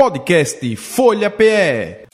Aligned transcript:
Podcast 0.00 0.76
Folha 0.76 1.28
PE. 1.28 2.06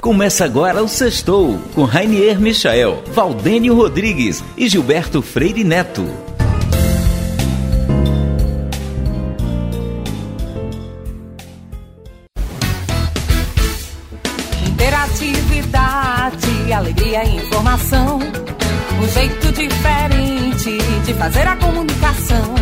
Começa 0.00 0.46
agora 0.46 0.82
o 0.82 0.88
Sextou, 0.88 1.58
com 1.74 1.84
Rainier 1.84 2.40
Michael, 2.40 3.04
Valdênio 3.08 3.74
Rodrigues 3.74 4.42
e 4.56 4.70
Gilberto 4.70 5.20
Freire 5.20 5.64
Neto. 5.64 6.02
Interatividade, 14.66 16.72
alegria 16.72 17.22
e 17.22 17.36
informação. 17.36 18.18
Um 18.18 19.08
jeito 19.08 19.52
diferente 19.52 20.78
de 21.04 21.12
fazer 21.12 21.46
a 21.46 21.54
comunicação 21.56 22.61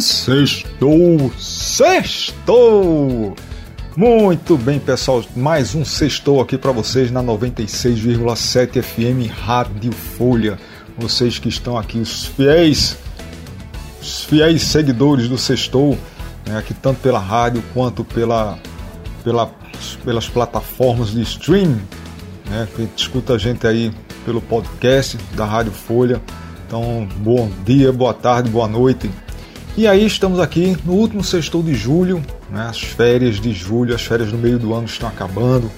sextou, 0.00 1.30
sextou! 1.38 3.34
Muito 3.94 4.56
bem, 4.56 4.80
pessoal, 4.80 5.22
mais 5.36 5.74
um 5.74 5.84
sextou 5.84 6.40
aqui 6.40 6.56
para 6.56 6.72
vocês 6.72 7.10
na 7.10 7.22
96,7 7.22 8.80
FM 8.80 9.30
Rádio 9.30 9.92
Folha. 9.92 10.58
Vocês 10.96 11.38
que 11.38 11.50
estão 11.50 11.76
aqui, 11.76 11.98
os 11.98 12.24
fiéis, 12.24 12.96
os 14.00 14.24
fiéis 14.24 14.62
seguidores 14.62 15.28
do 15.28 15.36
sextou, 15.36 15.98
né, 16.46 16.56
aqui 16.56 16.72
tanto 16.72 17.00
pela 17.00 17.18
rádio 17.18 17.62
quanto 17.74 18.02
pela, 18.04 18.58
pela, 19.22 19.50
pelas 20.02 20.26
plataformas 20.30 21.10
de 21.10 21.20
streaming, 21.20 21.82
né, 22.48 22.66
que 22.74 22.88
escuta 22.96 23.34
a 23.34 23.38
gente 23.38 23.66
aí 23.66 23.92
pelo 24.24 24.40
podcast 24.40 25.18
da 25.36 25.44
Rádio 25.44 25.72
Folha 25.72 26.22
então, 26.72 27.06
bom 27.18 27.50
dia, 27.66 27.92
boa 27.92 28.14
tarde, 28.14 28.48
boa 28.48 28.66
noite. 28.66 29.10
E 29.74 29.86
aí 29.86 30.04
estamos 30.04 30.38
aqui 30.38 30.76
no 30.84 30.92
último 30.92 31.24
sextou 31.24 31.62
de 31.62 31.74
julho, 31.74 32.22
né? 32.50 32.66
as 32.68 32.78
férias 32.78 33.40
de 33.40 33.54
julho, 33.54 33.94
as 33.94 34.02
férias 34.02 34.30
no 34.30 34.36
meio 34.36 34.58
do 34.58 34.74
ano 34.74 34.84
estão 34.84 35.08
acabando. 35.08 35.70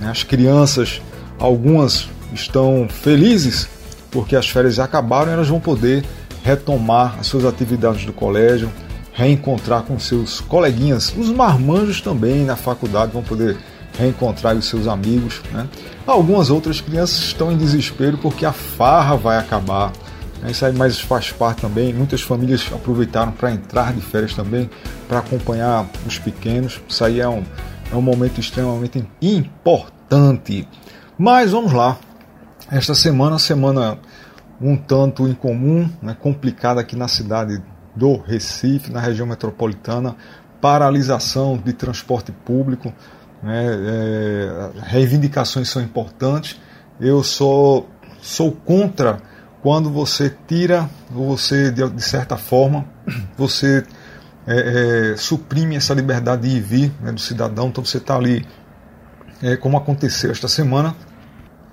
Né? 0.00 0.10
As 0.10 0.24
crianças, 0.24 1.00
algumas 1.38 2.08
estão 2.32 2.88
felizes 2.90 3.68
porque 4.10 4.34
as 4.34 4.48
férias 4.48 4.80
acabaram 4.80 5.30
e 5.30 5.34
elas 5.34 5.46
vão 5.46 5.60
poder 5.60 6.04
retomar 6.42 7.16
as 7.20 7.28
suas 7.28 7.44
atividades 7.44 8.04
do 8.04 8.12
colégio, 8.12 8.72
reencontrar 9.12 9.82
com 9.82 10.00
seus 10.00 10.40
coleguinhas, 10.40 11.14
os 11.16 11.30
marmanjos 11.30 12.00
também 12.00 12.44
na 12.44 12.56
faculdade 12.56 13.12
vão 13.12 13.22
poder 13.22 13.56
reencontrar 13.96 14.56
os 14.56 14.64
seus 14.64 14.88
amigos. 14.88 15.42
Né? 15.52 15.68
Algumas 16.04 16.50
outras 16.50 16.80
crianças 16.80 17.18
estão 17.18 17.52
em 17.52 17.56
desespero 17.56 18.18
porque 18.18 18.44
a 18.44 18.52
farra 18.52 19.14
vai 19.16 19.38
acabar? 19.38 19.92
Isso 20.46 20.64
aí 20.64 20.72
mais 20.72 21.00
faz 21.00 21.32
parte 21.32 21.62
também. 21.62 21.92
Muitas 21.92 22.22
famílias 22.22 22.70
aproveitaram 22.72 23.32
para 23.32 23.50
entrar 23.50 23.92
de 23.92 24.00
férias 24.00 24.34
também, 24.34 24.70
para 25.08 25.18
acompanhar 25.18 25.86
os 26.06 26.18
pequenos. 26.18 26.80
Isso 26.88 27.04
aí 27.04 27.20
é 27.20 27.28
um, 27.28 27.42
é 27.90 27.96
um 27.96 28.02
momento 28.02 28.40
extremamente 28.40 29.04
importante. 29.20 30.68
Mas 31.18 31.50
vamos 31.50 31.72
lá. 31.72 31.98
Esta 32.70 32.94
semana, 32.94 33.38
semana 33.38 33.98
um 34.60 34.76
tanto 34.76 35.26
incomum, 35.26 35.88
né, 36.02 36.16
complicada 36.18 36.80
aqui 36.80 36.96
na 36.96 37.08
cidade 37.08 37.62
do 37.94 38.16
Recife, 38.16 38.92
na 38.92 39.00
região 39.00 39.26
metropolitana, 39.26 40.16
paralisação 40.60 41.56
de 41.56 41.72
transporte 41.72 42.32
público, 42.32 42.92
né, 43.42 43.66
é, 43.66 44.70
reivindicações 44.82 45.68
são 45.68 45.80
importantes. 45.82 46.60
Eu 47.00 47.22
sou, 47.22 47.88
sou 48.20 48.52
contra 48.52 49.20
quando 49.62 49.90
você 49.90 50.34
tira, 50.46 50.88
ou 51.14 51.36
você, 51.36 51.70
de, 51.70 52.02
certa 52.02 52.36
forma, 52.36 52.84
você 53.36 53.84
é, 54.46 55.12
é, 55.12 55.16
suprime 55.16 55.76
essa 55.76 55.92
liberdade 55.94 56.42
de 56.42 56.48
ir 56.48 56.56
e 56.56 56.60
vir 56.60 56.92
né, 57.00 57.12
do 57.12 57.20
cidadão. 57.20 57.68
Então 57.68 57.84
você 57.84 57.98
está 57.98 58.16
ali, 58.16 58.46
é, 59.42 59.56
como 59.56 59.76
aconteceu 59.76 60.30
esta 60.30 60.48
semana, 60.48 60.94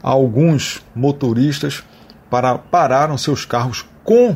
alguns 0.01 0.83
motoristas 0.95 1.83
para, 2.29 2.57
pararam 2.57 3.17
seus 3.17 3.45
carros 3.45 3.85
com, 4.03 4.35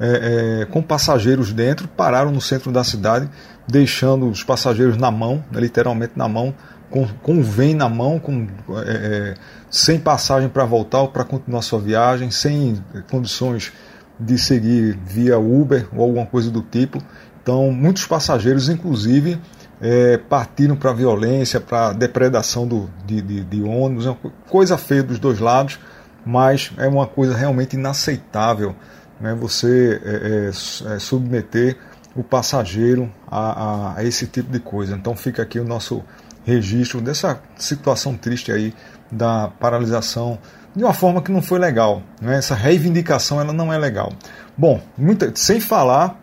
é, 0.00 0.60
é, 0.62 0.64
com 0.66 0.80
passageiros 0.82 1.52
dentro, 1.52 1.88
pararam 1.88 2.30
no 2.30 2.40
centro 2.40 2.72
da 2.72 2.84
cidade, 2.84 3.28
deixando 3.66 4.28
os 4.28 4.42
passageiros 4.42 4.96
na 4.96 5.10
mão, 5.10 5.44
né, 5.50 5.60
literalmente 5.60 6.12
na 6.16 6.28
mão, 6.28 6.54
com, 6.90 7.06
com 7.22 7.42
vem 7.42 7.74
na 7.74 7.88
mão, 7.88 8.18
com, 8.18 8.46
é, 8.84 9.34
é 9.34 9.34
sem 9.70 9.98
passagem 9.98 10.48
para 10.48 10.64
voltar 10.64 11.02
ou 11.02 11.08
para 11.08 11.24
continuar 11.24 11.62
sua 11.62 11.78
viagem, 11.78 12.30
sem 12.30 12.82
condições 13.10 13.72
de 14.18 14.38
seguir 14.38 14.98
via 15.04 15.38
Uber 15.38 15.86
ou 15.94 16.02
alguma 16.02 16.26
coisa 16.26 16.50
do 16.50 16.62
tipo. 16.62 17.02
Então, 17.42 17.70
muitos 17.70 18.06
passageiros, 18.06 18.68
inclusive, 18.68 19.40
é, 19.80 20.16
partiram 20.16 20.76
para 20.76 20.92
violência, 20.92 21.60
para 21.60 21.92
depredação 21.92 22.66
do, 22.66 22.90
de, 23.06 23.22
de, 23.22 23.44
de 23.44 23.62
ônibus, 23.62 24.06
é 24.06 24.10
uma 24.10 24.32
coisa 24.48 24.76
feia 24.76 25.02
dos 25.02 25.18
dois 25.18 25.38
lados, 25.38 25.78
mas 26.26 26.72
é 26.76 26.88
uma 26.88 27.06
coisa 27.06 27.36
realmente 27.36 27.74
inaceitável 27.74 28.74
né, 29.20 29.34
você 29.34 30.00
é, 30.04 30.90
é, 30.90 30.94
é 30.94 30.98
submeter 30.98 31.76
o 32.14 32.22
passageiro 32.22 33.12
a, 33.26 33.38
a, 33.38 33.96
a 33.98 34.04
esse 34.04 34.26
tipo 34.26 34.50
de 34.50 34.60
coisa. 34.60 34.94
Então, 34.94 35.16
fica 35.16 35.42
aqui 35.42 35.58
o 35.58 35.64
nosso 35.64 36.02
registro 36.48 37.02
dessa 37.02 37.40
situação 37.58 38.16
triste 38.16 38.50
aí 38.50 38.74
da 39.12 39.48
paralisação 39.60 40.38
de 40.74 40.82
uma 40.82 40.94
forma 40.94 41.20
que 41.20 41.30
não 41.30 41.42
foi 41.42 41.58
legal. 41.58 42.02
Né? 42.22 42.38
Essa 42.38 42.54
reivindicação 42.54 43.38
ela 43.38 43.52
não 43.52 43.70
é 43.70 43.76
legal. 43.76 44.12
Bom, 44.56 44.80
muita, 44.96 45.30
sem 45.34 45.60
falar, 45.60 46.18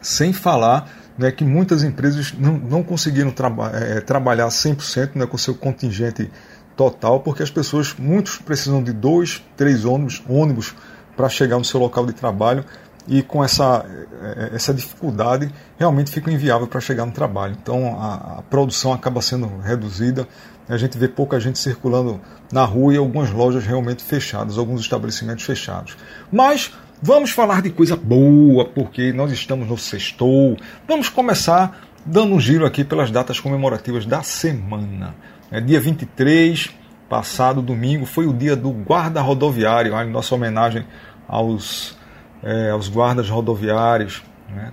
sem 0.00 0.32
falar 0.32 0.88
né, 1.18 1.30
que 1.30 1.44
muitas 1.44 1.84
empresas 1.84 2.32
não, 2.38 2.54
não 2.54 2.82
conseguiram 2.82 3.30
traba 3.30 3.70
é, 3.74 4.00
trabalhar 4.00 4.48
100% 4.48 5.10
né, 5.16 5.26
com 5.26 5.36
seu 5.36 5.54
contingente 5.54 6.30
total, 6.74 7.20
porque 7.20 7.42
as 7.42 7.50
pessoas, 7.50 7.94
muitos 7.98 8.38
precisam 8.38 8.82
de 8.82 8.92
dois, 8.92 9.44
três 9.56 9.84
ônibus, 9.84 10.22
ônibus 10.26 10.74
para 11.14 11.28
chegar 11.28 11.58
no 11.58 11.64
seu 11.64 11.78
local 11.78 12.06
de 12.06 12.14
trabalho 12.14 12.64
e 13.10 13.22
com 13.22 13.42
essa, 13.42 13.84
eh, 14.22 14.52
essa 14.54 14.72
dificuldade 14.72 15.52
realmente 15.76 16.12
fica 16.12 16.30
inviável 16.30 16.68
para 16.68 16.80
chegar 16.80 17.04
no 17.04 17.10
trabalho. 17.10 17.56
Então 17.60 18.00
a, 18.00 18.38
a, 18.38 18.42
produção 18.42 18.92
acaba 18.92 19.20
sendo 19.20 19.48
reduzida, 19.58 20.28
a 20.68 20.76
gente 20.76 20.96
vê 20.96 21.08
pouca 21.08 21.40
gente 21.40 21.58
circulando 21.58 22.20
na 22.52 22.64
rua 22.64 22.94
e 22.94 22.96
algumas 22.96 23.32
lojas 23.32 23.66
realmente 23.66 24.04
fechadas, 24.04 24.56
alguns 24.56 24.80
estabelecimentos 24.80 25.44
fechados. 25.44 25.96
Mas 26.30 26.72
vamos 27.02 27.32
falar 27.32 27.62
de 27.62 27.70
coisa 27.70 27.96
boa, 27.96 28.64
porque 28.64 29.12
nós 29.12 29.32
estamos 29.32 29.66
no 29.66 29.76
sextou. 29.76 30.56
Vamos 30.86 31.08
começar 31.08 31.80
dando 32.06 32.32
um 32.34 32.40
giro 32.40 32.64
aqui 32.64 32.84
pelas 32.84 33.10
datas 33.10 33.40
comemorativas 33.40 34.06
da 34.06 34.22
semana. 34.22 35.16
É 35.50 35.60
dia 35.60 35.80
23, 35.80 36.70
passado 37.08 37.60
domingo, 37.60 38.06
foi 38.06 38.28
o 38.28 38.32
dia 38.32 38.54
do 38.54 38.70
guarda 38.70 39.20
rodoviário, 39.20 39.92
nossa 40.08 40.32
homenagem 40.32 40.86
aos 41.26 41.98
é, 42.42 42.70
aos 42.70 42.88
guardas 42.88 43.28
rodoviários. 43.28 44.22
Né? 44.48 44.72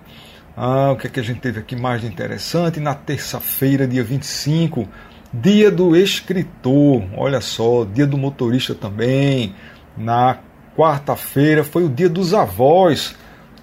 Ah, 0.56 0.92
o 0.92 0.96
que, 0.96 1.08
é 1.08 1.10
que 1.10 1.20
a 1.20 1.24
gente 1.24 1.40
teve 1.40 1.60
aqui 1.60 1.76
mais 1.76 2.02
de 2.02 2.08
interessante? 2.08 2.80
Na 2.80 2.96
terça-feira, 2.96 3.88
dia 3.88 4.04
25, 4.04 4.88
dia 5.34 5.70
do 5.70 5.96
escritor, 5.96 7.04
olha 7.16 7.42
só, 7.42 7.86
dia 7.86 8.08
do 8.08 8.18
motorista 8.18 8.74
também. 8.74 9.54
Na 9.96 10.38
quarta-feira 10.76 11.64
foi 11.64 11.84
o 11.84 11.90
dia 11.90 12.10
dos 12.10 12.34
avós, 12.34 13.16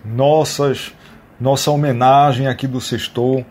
nossas, 0.04 0.92
nossa 1.40 1.70
homenagem 1.70 2.46
aqui 2.46 2.66
do 2.66 2.80
Sextou 2.80 3.44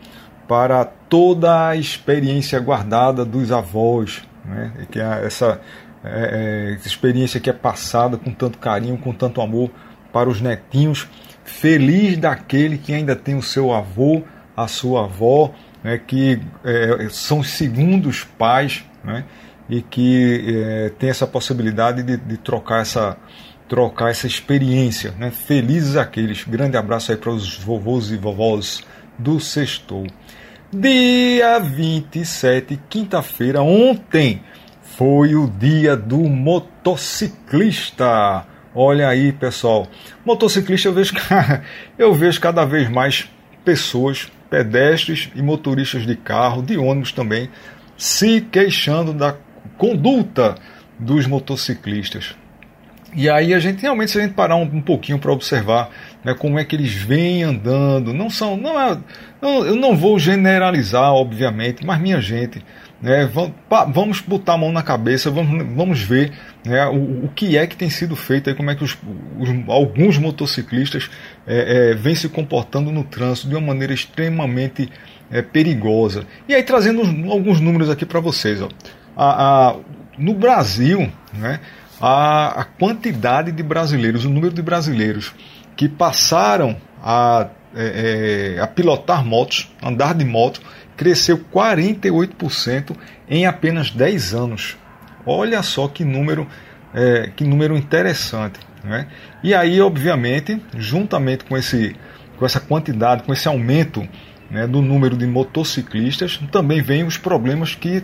para 0.48 0.86
toda 0.86 1.70
a 1.70 1.76
experiência 1.76 2.60
guardada 2.60 3.26
dos 3.26 3.52
avós, 3.52 4.22
né? 4.46 4.72
E 4.82 4.86
que 4.86 5.00
é 5.00 5.26
essa 5.26 5.62
é, 6.04 6.78
é, 6.82 6.86
experiência 6.86 7.40
que 7.40 7.50
é 7.50 7.54
passada 7.54 8.18
com 8.18 8.32
tanto 8.32 8.58
carinho, 8.58 8.98
com 8.98 9.14
tanto 9.14 9.42
amor 9.42 9.72
para 10.14 10.30
os 10.30 10.40
netinhos. 10.40 11.10
Feliz 11.44 12.18
daquele 12.18 12.78
que 12.78 12.94
ainda 12.94 13.16
tem 13.16 13.36
o 13.36 13.42
seu 13.42 13.74
avô, 13.74 14.22
a 14.56 14.68
sua 14.68 15.06
avó, 15.06 15.52
né, 15.84 15.98
que 15.98 16.40
é, 16.64 17.08
são 17.10 17.40
os 17.40 17.50
segundos 17.50 18.24
pais, 18.24 18.86
né, 19.04 19.26
e 19.68 19.82
que 19.82 20.46
é, 20.48 20.92
tem 20.98 21.10
essa 21.10 21.28
possibilidade 21.28 22.04
de, 22.04 22.16
de, 22.16 22.38
trocar 22.38 22.82
essa 22.82 23.18
trocar 23.68 24.12
essa 24.12 24.28
experiência. 24.28 25.16
Né? 25.18 25.32
Felizes 25.32 25.96
aqueles. 25.96 26.44
Grande 26.44 26.78
abraço 26.78 27.12
aí 27.12 27.18
para 27.18 27.32
os 27.32 27.58
vovôs 27.58 28.12
e 28.12 28.18
vovós 28.18 28.84
do 29.18 29.40
Sextou. 29.40 30.06
Dia 30.72 31.58
27, 31.60 32.80
quinta-feira, 32.90 33.62
ontem, 33.62 34.44
foi 34.82 35.36
o 35.36 35.48
dia 35.48 35.96
do 35.96 36.20
motociclista. 36.20 38.46
Olha 38.76 39.08
aí, 39.08 39.32
pessoal. 39.32 39.88
Motociclista 40.26 40.88
eu 40.88 40.94
vejo, 40.94 41.14
eu 41.98 42.14
vejo 42.14 42.42
cada 42.42 42.66
vez 42.66 42.90
mais 42.90 43.30
pessoas, 43.64 44.32
pedestres 44.50 45.30
e 45.36 45.42
motoristas 45.42 46.06
de 46.06 46.16
carro, 46.16 46.64
de 46.64 46.78
ônibus 46.78 47.12
também, 47.12 47.50
se 47.96 48.42
queixando 48.42 49.14
da 49.14 49.36
conduta 49.78 50.56
dos 51.00 51.28
motociclistas. 51.28 52.36
E 53.16 53.30
aí 53.30 53.54
a 53.54 53.60
gente 53.60 53.82
realmente, 53.82 54.12
se 54.12 54.18
a 54.18 54.22
gente 54.24 54.34
parar 54.34 54.56
um, 54.56 54.64
um 54.64 54.82
pouquinho 54.82 55.20
para 55.20 55.32
observar 55.32 55.92
né, 56.24 56.34
como 56.34 56.58
é 56.58 56.66
que 56.66 56.76
eles 56.76 56.94
vêm 56.94 57.44
andando, 57.44 58.12
não 58.12 58.28
são, 58.28 58.58
não 58.58 58.80
é, 58.80 58.98
eu 59.42 59.76
não 59.76 59.96
vou 59.96 60.18
generalizar, 60.18 61.14
obviamente, 61.14 61.86
mas 61.86 62.02
minha 62.02 62.20
gente, 62.20 62.64
né, 63.00 63.30
vamos, 63.32 63.54
vamos 63.94 64.22
botar 64.22 64.54
a 64.54 64.58
mão 64.58 64.72
na 64.72 64.82
cabeça, 64.82 65.30
vamos, 65.30 65.64
vamos 65.76 66.02
ver 66.02 66.32
né, 66.66 66.86
o, 66.88 67.26
o 67.26 67.32
que 67.36 67.58
é 67.58 67.68
que 67.68 67.76
tem 67.76 67.90
sido 67.90 68.16
feito, 68.16 68.50
aí, 68.50 68.56
como 68.56 68.72
é 68.72 68.76
que 68.76 68.84
os, 68.84 68.98
os 69.38 69.50
alguns 69.68 70.18
motociclistas 70.18 71.10
é, 71.46 71.92
é, 71.92 71.94
vêm 71.94 72.16
se 72.16 72.30
comportando 72.30 72.92
no 72.92 73.04
trânsito 73.04 73.50
de 73.50 73.56
uma 73.56 73.68
maneira 73.68 73.94
extremamente 73.94 74.90
é, 75.30 75.42
perigosa. 75.42 76.26
E 76.48 76.54
aí 76.54 76.64
trazendo 76.64 77.02
alguns 77.32 77.60
números 77.60 77.90
aqui 77.90 78.06
para 78.06 78.20
vocês, 78.20 78.62
ó. 78.62 78.70
A, 79.16 79.70
a, 79.70 79.76
no 80.18 80.34
Brasil, 80.34 81.12
né, 81.34 81.60
a, 82.00 82.62
a 82.62 82.64
quantidade 82.64 83.52
de 83.52 83.64
brasileiros, 83.64 84.26
o 84.26 84.30
número 84.30 84.54
de 84.54 84.62
brasileiros 84.62 85.34
que 85.76 85.90
passaram 85.90 86.76
a, 87.02 87.48
é, 87.76 88.56
é, 88.56 88.62
a 88.62 88.68
pilotar 88.68 89.26
motos, 89.26 89.72
andar 89.82 90.14
de 90.14 90.24
moto, 90.24 90.62
cresceu 90.96 91.44
48% 91.54 92.96
em 93.28 93.46
apenas 93.46 93.90
10 93.90 94.34
anos. 94.34 94.78
Olha 95.26 95.62
só 95.64 95.88
que 95.88 96.04
número, 96.04 96.48
é, 96.94 97.32
que 97.36 97.44
número 97.44 97.78
interessante. 97.78 98.60
Né? 98.84 99.08
E 99.44 99.54
aí, 99.54 99.80
obviamente, 99.80 100.62
juntamente 100.76 101.46
com, 101.46 101.58
esse, 101.58 101.96
com 102.38 102.46
essa 102.46 102.60
quantidade, 102.60 103.24
com 103.24 103.32
esse 103.32 103.48
aumento 103.48 104.08
né, 104.52 104.68
do 104.68 104.82
número 104.82 105.16
de 105.16 105.26
motociclistas, 105.26 106.38
também 106.52 106.82
vem 106.82 107.04
os 107.04 107.18
problemas 107.18 107.74
que, 107.74 108.04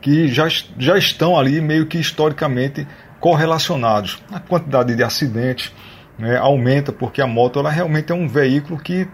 que 0.00 0.28
já, 0.28 0.48
já 0.78 0.96
estão 0.96 1.38
ali 1.38 1.60
meio 1.60 1.86
que 1.86 1.98
historicamente 1.98 2.86
correlacionados. 3.20 4.18
A 4.32 4.40
quantidade 4.40 4.94
de 4.94 5.02
acidentes 5.02 5.72
né, 6.18 6.36
aumenta 6.36 6.92
porque 6.92 7.20
a 7.20 7.26
moto 7.26 7.58
ela 7.58 7.70
realmente 7.70 8.10
é 8.10 8.14
um 8.14 8.26
veículo 8.26 8.78
que 8.78 9.06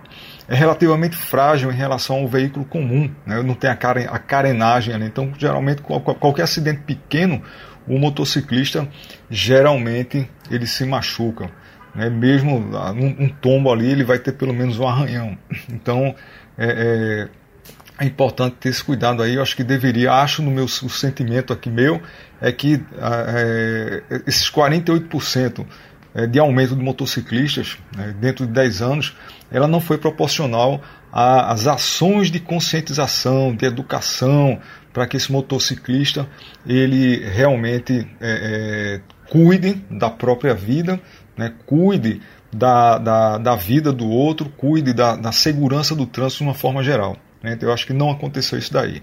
é 0.53 0.55
relativamente 0.55 1.17
frágil 1.17 1.73
em 1.73 1.75
relação 1.75 2.17
ao 2.17 2.29
veículo 2.29 2.67
comum, 2.67 3.11
né, 3.25 3.43
não 3.43 3.55
tem 3.55 3.71
a, 3.71 3.75
caren 3.75 4.07
a 4.07 4.19
carenagem 4.19 4.95
ali. 4.95 5.07
Então, 5.07 5.33
geralmente, 5.39 5.81
qualquer 5.81 6.43
acidente 6.43 6.83
pequeno, 6.83 7.43
o 7.89 7.99
motociclista 7.99 8.87
geralmente 9.31 10.29
ele 10.51 10.67
se 10.67 10.85
machuca. 10.85 11.51
Né, 11.95 12.11
mesmo 12.11 12.59
um, 12.59 13.25
um, 13.25 13.29
tombo 13.31 13.73
ali, 13.73 13.91
ele 13.91 14.05
vai 14.05 14.19
ter 14.19 14.33
pelo 14.33 14.53
menos 14.53 14.79
um 14.79 14.87
arranhão. 14.87 15.39
Então, 15.73 16.15
é, 16.59 17.29
é 17.29 17.43
é 17.99 18.07
importante 18.07 18.57
ter 18.59 18.71
esse 18.71 18.83
cuidado 18.83 19.23
aí. 19.23 19.35
Eu 19.35 19.43
acho 19.43 19.55
que 19.55 19.63
deveria, 19.63 20.13
acho 20.13 20.43
no 20.43 20.51
meu 20.51 20.67
sentimento 20.67 21.53
aqui 21.53 21.71
meu, 21.71 22.03
é 22.41 22.51
que 22.51 22.83
é, 22.99 24.03
esses 24.27 24.51
48% 24.51 25.61
é, 25.61 25.65
de 26.27 26.39
aumento 26.39 26.77
de 26.77 26.83
motociclistas 26.83 27.79
né, 27.97 28.15
dentro 28.21 28.47
de 28.47 28.53
10 28.53 28.83
anos, 28.83 29.17
ela 29.51 29.67
não 29.67 29.81
foi 29.81 29.99
proporcional 29.99 30.81
às 31.13 31.67
ações 31.67 32.31
de 32.31 32.41
conscientização, 32.41 33.55
de 33.55 33.67
educação, 33.67 34.59
para 34.93 35.07
que 35.07 35.17
esse 35.17 35.31
motociclista 35.31 36.27
ele 36.67 37.25
realmente 37.29 38.07
é, 38.21 39.01
é, 39.01 39.01
cuide 39.29 39.75
da 39.91 40.11
própria 40.11 40.55
vida, 40.55 41.01
né, 41.37 41.53
cuide 41.67 42.21
da, 42.53 42.99
da, 42.99 43.39
da, 43.39 43.57
vida 43.57 43.93
do 43.93 44.09
outro, 44.09 44.51
cuide 44.51 44.93
da, 44.93 45.17
da 45.17 45.33
segurança 45.33 45.95
do 45.95 46.07
trânsito 46.07 46.45
de 46.45 46.49
uma 46.49 46.55
forma 46.55 46.83
geral. 46.83 47.17
Né? 47.43 47.55
Então, 47.55 47.69
eu 47.69 47.75
acho 47.75 47.87
que 47.87 47.93
não 47.93 48.11
aconteceu 48.11 48.59
isso 48.59 48.73
daí. 48.73 49.01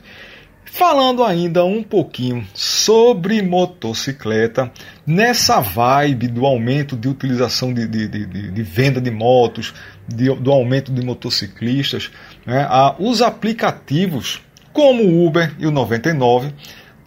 Falando 0.71 1.23
ainda 1.23 1.65
um 1.65 1.81
pouquinho 1.83 2.47
sobre 2.53 3.41
motocicleta, 3.41 4.71
nessa 5.05 5.59
vibe 5.59 6.27
do 6.27 6.45
aumento 6.45 6.95
de 6.95 7.07
utilização 7.07 7.73
de, 7.73 7.87
de, 7.87 8.07
de, 8.07 8.51
de 8.51 8.63
venda 8.63 9.01
de 9.01 9.11
motos, 9.11 9.73
do 10.07 10.51
aumento 10.51 10.91
de 10.91 11.03
motociclistas, 11.03 12.11
né, 12.45 12.65
a, 12.69 12.95
os 12.99 13.21
aplicativos 13.21 14.41
como 14.71 15.03
o 15.03 15.27
Uber 15.27 15.53
e 15.59 15.65
o 15.65 15.71
99 15.71 16.53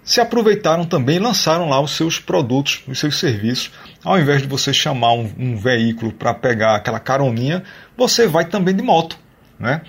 se 0.05 0.21
aproveitaram 0.21 0.85
também 0.85 1.17
e 1.17 1.21
lançaram 1.21 1.69
lá 1.69 1.81
os 1.81 1.93
seus 1.93 2.19
produtos, 2.19 2.83
os 2.89 2.99
seus 2.99 3.19
serviços. 3.19 3.71
Ao 4.05 4.19
invés 4.19 4.43
de 4.43 4.49
você 4.49 4.73
chamar 4.73 5.13
um, 5.13 5.31
um 5.39 5.57
veículo 5.57 6.13
para 6.13 6.35
pegar 6.35 6.75
aquela 6.75 6.99
caroninha, 6.99 7.63
você 7.97 8.27
vai 8.27 8.45
também 8.45 8.75
de 8.75 8.83
moto. 8.83 9.17
Né? 9.59 9.81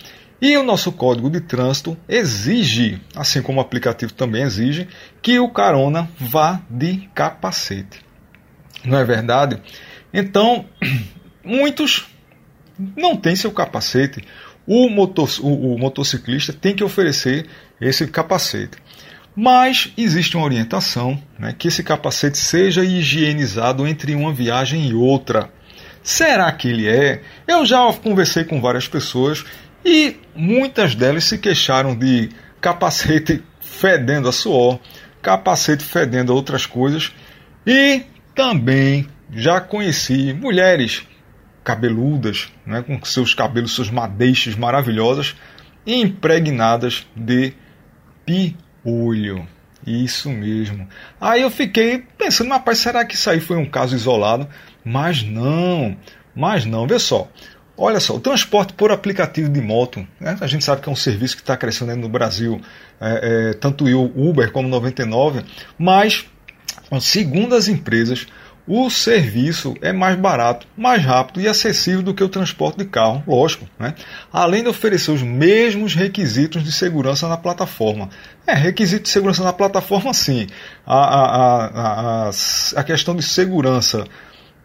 E 0.44 0.58
o 0.58 0.64
nosso 0.64 0.92
código 0.92 1.30
de 1.30 1.40
trânsito 1.40 1.96
exige, 2.06 3.00
assim 3.16 3.42
como 3.42 3.60
o 3.60 3.62
aplicativo 3.62 4.12
também 4.12 4.44
exige, 4.44 4.90
que 5.22 5.40
o 5.40 5.48
carona 5.48 6.10
vá 6.20 6.60
de 6.70 7.10
capacete. 7.16 8.02
Não 8.84 8.98
é 8.98 9.06
verdade? 9.06 9.62
Então, 10.14 10.66
muitos 11.46 12.08
não 12.78 13.16
têm 13.16 13.38
seu 13.38 13.54
capacete. 13.54 14.22
O, 14.68 14.90
motor, 14.90 15.30
o, 15.40 15.76
o 15.76 15.80
motociclista 15.80 16.52
tem 16.52 16.76
que 16.76 16.84
oferecer 16.84 17.48
esse 17.80 18.06
capacete. 18.08 18.78
Mas 19.34 19.94
existe 19.96 20.36
uma 20.36 20.46
orientação 20.46 21.18
né, 21.40 21.56
que 21.58 21.70
esse 21.70 21.84
capacete 21.84 22.38
seja 22.38 22.84
higienizado 22.84 23.88
entre 23.88 24.14
uma 24.14 24.34
viagem 24.34 24.90
e 24.90 24.94
outra. 24.94 25.50
Será 26.04 26.52
que 26.52 26.68
ele 26.68 26.86
é? 26.86 27.22
Eu 27.48 27.66
já 27.66 27.82
conversei 27.94 28.44
com 28.44 28.60
várias 28.60 28.90
pessoas 28.90 29.46
e 29.86 30.18
muitas 30.36 30.96
delas 30.96 31.26
se 31.26 31.38
queixaram 31.38 31.96
de 31.96 32.30
capacete 32.62 33.44
fedendo 33.60 34.30
a 34.30 34.32
suor, 34.32 34.80
capacete 35.22 35.84
fedendo 35.84 36.32
a 36.32 36.36
outras 36.36 36.66
coisas 36.66 37.12
e 37.66 38.04
também 38.36 39.08
já 39.32 39.60
conheci 39.60 40.34
mulheres 40.34 41.06
cabeludas, 41.64 42.52
né, 42.66 42.82
com 42.82 43.04
seus 43.06 43.34
cabelos, 43.34 43.76
seus 43.76 43.90
madeixes 43.90 44.56
maravilhosas, 44.56 45.36
impregnadas 45.86 47.08
de 47.16 47.54
piolho. 48.26 49.48
Isso 49.86 50.30
mesmo. 50.30 50.88
Aí 51.20 51.42
eu 51.42 51.52
fiquei 51.52 52.06
pensando, 52.18 52.50
rapaz, 52.52 52.80
será 52.80 53.04
que 53.04 53.16
isso 53.16 53.30
aí 53.30 53.40
foi 53.40 53.58
um 53.58 53.66
caso 53.66 53.96
isolado? 53.96 54.48
Mas 54.84 55.24
não, 55.24 55.98
mas 56.36 56.66
não, 56.66 56.88
vê 56.88 57.00
só. 57.00 57.30
Olha 57.76 58.00
só, 58.00 58.16
o 58.16 58.20
transporte 58.20 58.74
por 58.74 58.92
aplicativo 58.92 59.50
de 59.50 59.60
moto, 59.60 60.06
né? 60.20 60.38
a 60.40 60.48
gente 60.48 60.64
sabe 60.64 60.82
que 60.82 60.90
é 60.90 60.92
um 60.92 60.96
serviço 60.96 61.36
que 61.36 61.42
está 61.42 61.58
crescendo 61.58 61.96
no 61.96 62.08
Brasil, 62.08 62.62
é, 63.02 63.50
é, 63.50 63.54
tanto 63.54 63.86
o 63.86 64.30
Uber 64.30 64.52
como 64.52 64.68
o 64.68 64.72
99, 64.72 65.44
mas, 65.78 66.26
segundo 67.02 67.56
as 67.56 67.68
empresas, 67.68 68.28
o 68.68 68.90
serviço 68.90 69.76
é 69.82 69.92
mais 69.92 70.16
barato, 70.18 70.66
mais 70.78 71.04
rápido 71.04 71.42
e 71.42 71.48
acessível 71.48 72.02
do 72.02 72.14
que 72.14 72.24
o 72.24 72.30
transporte 72.30 72.78
de 72.78 72.86
carro, 72.86 73.24
lógico, 73.28 73.68
né? 73.78 73.94
além 74.32 74.64
de 74.64 74.70
oferecer 74.70 75.12
os 75.12 75.22
mesmos 75.22 75.96
requisitos 75.96 76.64
de 76.64 76.72
segurança 76.72 77.28
na 77.28 77.38
plataforma. 77.38 78.10
É, 78.48 78.54
requisito 78.54 79.04
de 79.04 79.10
segurança 79.10 79.44
na 79.44 79.52
plataforma, 79.52 80.14
sim. 80.14 80.48
A, 80.86 80.96
a, 80.96 81.66
a, 82.28 82.32
a, 82.76 82.84
questão 82.84 83.16
de 83.16 83.24
segurança 83.24 84.06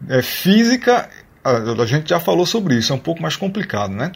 é, 0.07 0.21
física 0.21 1.09
a, 1.43 1.85
gente 1.85 2.09
já 2.09 2.19
falou 2.19 2.45
sobre 2.45 2.75
isso, 2.75 2.91
é 2.91 2.95
um 2.95 2.99
pouco 2.99 3.21
mais 3.21 3.35
complicado, 3.35 3.93
né? 3.93 4.11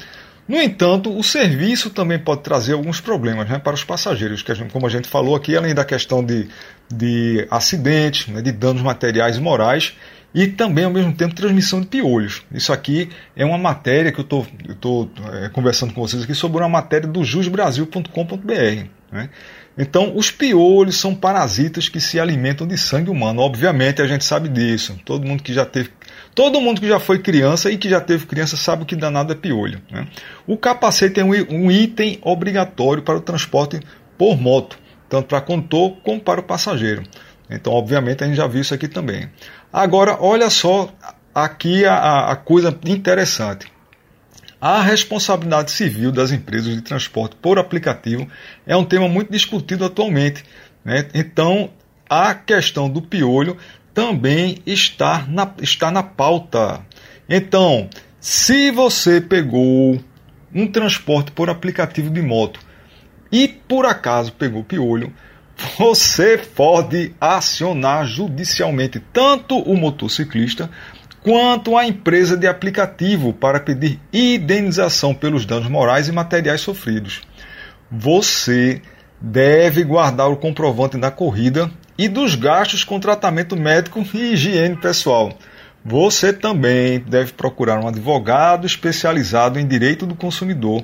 No 0.48 0.62
entanto, 0.62 1.16
o 1.18 1.24
serviço 1.24 1.90
também 1.90 2.20
pode 2.20 2.42
trazer 2.42 2.74
alguns 2.74 3.00
problemas 3.00 3.50
né, 3.50 3.60
para 3.60 3.74
os 3.74 3.84
passageiros, 3.84 4.42
que 4.42 4.52
a 4.52 4.56
gente, 4.56 4.72
como 4.74 4.86
a 4.86 4.90
gente 4.90 5.08
falou 5.08 5.36
aqui, 5.36 5.56
além 5.56 5.74
da 5.74 5.86
questão 5.86 6.24
de, 6.24 6.50
de 6.94 7.48
acidentes, 7.50 8.28
né, 8.28 8.42
de 8.42 8.52
danos 8.52 8.82
materiais 8.82 9.38
e 9.38 9.40
morais, 9.40 9.96
e 10.36 10.48
também, 10.48 10.84
ao 10.84 10.92
mesmo 10.92 11.14
tempo, 11.14 11.36
transmissão 11.36 11.80
de 11.80 11.88
piolhos. 11.88 12.42
Isso 12.52 12.74
aqui 12.74 13.10
é 13.36 13.46
uma 13.46 13.58
matéria 13.58 14.12
que 14.12 14.20
eu 14.20 14.26
estou 14.70 15.10
é, 15.32 15.50
conversando 15.50 15.94
com 15.94 16.02
vocês 16.02 16.24
aqui 16.24 16.34
sobre 16.34 16.60
uma 16.62 16.70
matéria 16.70 17.08
do 17.08 17.24
jusbrasil.com.br. 17.24 18.88
Né? 19.12 19.30
Então, 19.78 20.16
os 20.16 20.32
piolhos 20.32 20.98
são 20.98 21.16
parasitas 21.16 21.88
que 21.88 22.02
se 22.02 22.20
alimentam 22.20 22.66
de 22.66 22.78
sangue 22.78 23.12
humano. 23.12 23.42
Obviamente, 23.42 24.02
a 24.02 24.08
gente 24.08 24.26
sabe 24.26 24.50
disso. 24.50 25.00
Todo 25.06 25.26
mundo 25.26 25.44
que 25.44 25.54
já 25.54 25.66
teve 25.66 25.92
Todo 26.36 26.60
mundo 26.60 26.82
que 26.82 26.88
já 26.88 27.00
foi 27.00 27.20
criança 27.20 27.70
e 27.70 27.78
que 27.78 27.88
já 27.88 28.02
teve 28.02 28.26
criança 28.26 28.58
sabe 28.58 28.86
que 28.86 28.96
danado 28.96 29.32
é 29.32 29.36
piolho. 29.36 29.82
Né? 29.92 30.08
O 30.48 30.58
capacete 30.58 31.20
é 31.20 31.24
um 31.24 31.72
item 31.72 32.20
obrigatório 32.22 33.04
para 33.04 33.18
o 33.18 33.22
transporte 33.22 33.80
por 34.18 34.40
moto, 34.40 34.78
tanto 35.08 35.28
para 35.28 35.42
condutor 35.42 35.98
como 36.04 36.20
para 36.20 36.40
o 36.40 36.44
passageiro. 36.44 37.04
Então, 37.50 37.74
obviamente, 37.74 38.24
a 38.24 38.28
gente 38.28 38.38
já 38.38 38.48
viu 38.48 38.62
isso 38.62 38.74
aqui 38.74 38.88
também. 38.88 39.30
Agora, 39.72 40.18
olha 40.20 40.50
só 40.50 40.90
aqui 41.36 41.86
a, 41.86 42.32
a 42.32 42.36
coisa 42.36 42.76
interessante. 42.86 43.72
A 44.60 44.82
responsabilidade 44.82 45.72
civil 45.72 46.12
das 46.12 46.32
empresas 46.32 46.74
de 46.74 46.82
transporte 46.82 47.36
por 47.36 47.60
aplicativo 47.60 48.28
é 48.66 48.76
um 48.76 48.86
tema 48.86 49.08
muito 49.08 49.32
discutido 49.32 49.86
atualmente. 49.86 50.44
Né? 50.86 51.06
Então, 51.14 51.70
a 52.10 52.34
questão 52.34 52.90
do 52.90 53.02
piolho 53.02 53.58
também 53.94 54.58
está 54.66 55.26
na, 55.28 55.54
está 55.62 55.92
na 55.92 56.04
pauta. 56.04 56.82
Então, 57.30 57.90
se 58.20 58.72
você 58.72 59.22
pegou 59.22 60.00
um 60.54 60.68
transporte 60.68 61.32
por 61.32 61.50
aplicativo 61.50 62.10
de 62.10 62.22
moto 62.22 62.60
e 63.32 63.48
por 63.48 63.86
acaso 63.86 64.32
pegou 64.34 64.64
piolho, 64.64 65.14
você 65.78 66.38
pode 66.38 67.14
acionar 67.20 68.06
judicialmente 68.06 69.00
tanto 69.12 69.58
o 69.60 69.78
motociclista 69.78 70.70
quanto 71.22 71.78
a 71.78 71.88
empresa 71.88 72.36
de 72.36 72.48
aplicativo 72.48 73.34
para 73.34 73.60
pedir 73.60 74.00
indenização 74.12 75.14
pelos 75.14 75.46
danos 75.46 75.70
morais 75.70 76.08
e 76.08 76.12
materiais 76.12 76.62
sofridos. 76.62 77.22
Você 77.90 78.82
deve 79.22 79.84
guardar 79.84 80.30
o 80.30 80.36
comprovante 80.36 80.98
da 80.98 81.10
corrida 81.10 81.72
e 81.98 82.08
dos 82.08 82.36
gastos 82.36 82.84
com 82.84 83.00
tratamento 83.00 83.56
médico 83.56 84.06
e 84.14 84.34
higiene 84.34 84.76
pessoal. 84.76 85.38
Você 85.86 86.32
também 86.32 87.00
deve 87.00 87.34
procurar 87.34 87.80
um 87.80 87.88
advogado 87.88 88.66
especializado 88.66 89.60
em 89.60 89.68
direito 89.68 90.06
do 90.06 90.16
consumidor 90.16 90.84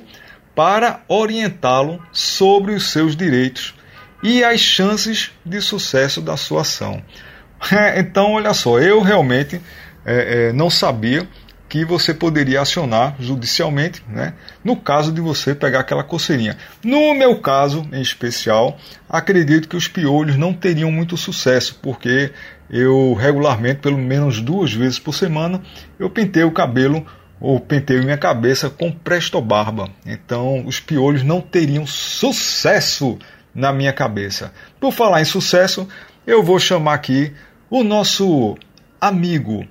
para 0.54 1.00
orientá-lo 1.08 2.02
sobre 2.12 2.74
os 2.74 2.90
seus 2.90 3.16
direitos 3.16 3.74
e 4.22 4.44
as 4.44 4.60
chances 4.60 5.30
de 5.44 5.60
sucesso 5.60 6.20
da 6.20 6.36
sua 6.36 6.60
ação. 6.60 7.02
então, 7.96 8.32
olha 8.32 8.52
só, 8.52 8.78
eu 8.78 9.00
realmente 9.00 9.60
é, 10.04 10.48
é, 10.48 10.52
não 10.52 10.68
sabia 10.68 11.26
que 11.70 11.84
você 11.84 12.12
poderia 12.12 12.60
acionar 12.60 13.14
judicialmente, 13.20 14.02
né, 14.08 14.34
no 14.64 14.74
caso 14.74 15.12
de 15.12 15.20
você 15.20 15.54
pegar 15.54 15.80
aquela 15.80 16.02
coceirinha. 16.02 16.58
No 16.82 17.14
meu 17.14 17.36
caso, 17.36 17.86
em 17.92 18.02
especial, 18.02 18.76
acredito 19.08 19.68
que 19.68 19.76
os 19.76 19.86
piolhos 19.86 20.36
não 20.36 20.52
teriam 20.52 20.90
muito 20.90 21.16
sucesso, 21.16 21.78
porque 21.80 22.32
eu 22.68 23.14
regularmente, 23.14 23.78
pelo 23.78 23.96
menos 23.96 24.40
duas 24.40 24.74
vezes 24.74 24.98
por 24.98 25.14
semana, 25.14 25.62
eu 25.96 26.10
pentei 26.10 26.42
o 26.42 26.50
cabelo 26.50 27.06
ou 27.40 27.60
pentei 27.60 28.00
minha 28.00 28.18
cabeça 28.18 28.68
com 28.68 28.90
presto 28.90 29.40
barba. 29.40 29.88
Então, 30.04 30.66
os 30.66 30.80
piolhos 30.80 31.22
não 31.22 31.40
teriam 31.40 31.86
sucesso 31.86 33.16
na 33.54 33.72
minha 33.72 33.92
cabeça. 33.92 34.52
Por 34.80 34.92
falar 34.92 35.22
em 35.22 35.24
sucesso, 35.24 35.88
eu 36.26 36.42
vou 36.42 36.58
chamar 36.58 36.94
aqui 36.94 37.32
o 37.70 37.84
nosso 37.84 38.56
amigo, 39.00 39.64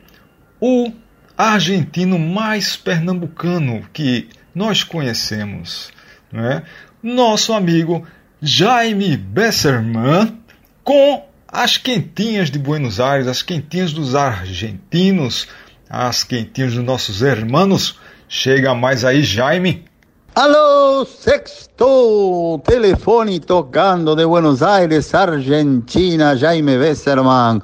o 0.61 0.93
argentino 1.39 2.19
mais 2.19 2.75
pernambucano 2.75 3.87
que 3.93 4.27
nós 4.53 4.83
conhecemos, 4.83 5.89
né? 6.29 6.63
nosso 7.01 7.53
amigo 7.53 8.05
Jaime 8.41 9.15
Besserman, 9.15 10.37
com 10.83 11.23
as 11.47 11.77
quentinhas 11.77 12.51
de 12.51 12.59
Buenos 12.59 12.99
Aires, 12.99 13.25
as 13.25 13.41
quentinhas 13.41 13.93
dos 13.93 14.15
argentinos, 14.15 15.47
as 15.89 16.25
quentinhas 16.25 16.73
dos 16.73 16.83
nossos 16.83 17.21
hermanos. 17.21 17.97
Chega 18.27 18.75
mais 18.75 19.05
aí, 19.05 19.23
Jaime. 19.23 19.85
Alô, 20.35 21.05
sexto 21.05 22.59
telefone 22.65 23.39
tocando 23.39 24.13
de 24.13 24.25
Buenos 24.25 24.61
Aires, 24.61 25.13
Argentina, 25.15 26.35
Jaime 26.35 26.77
Besserman. 26.77 27.61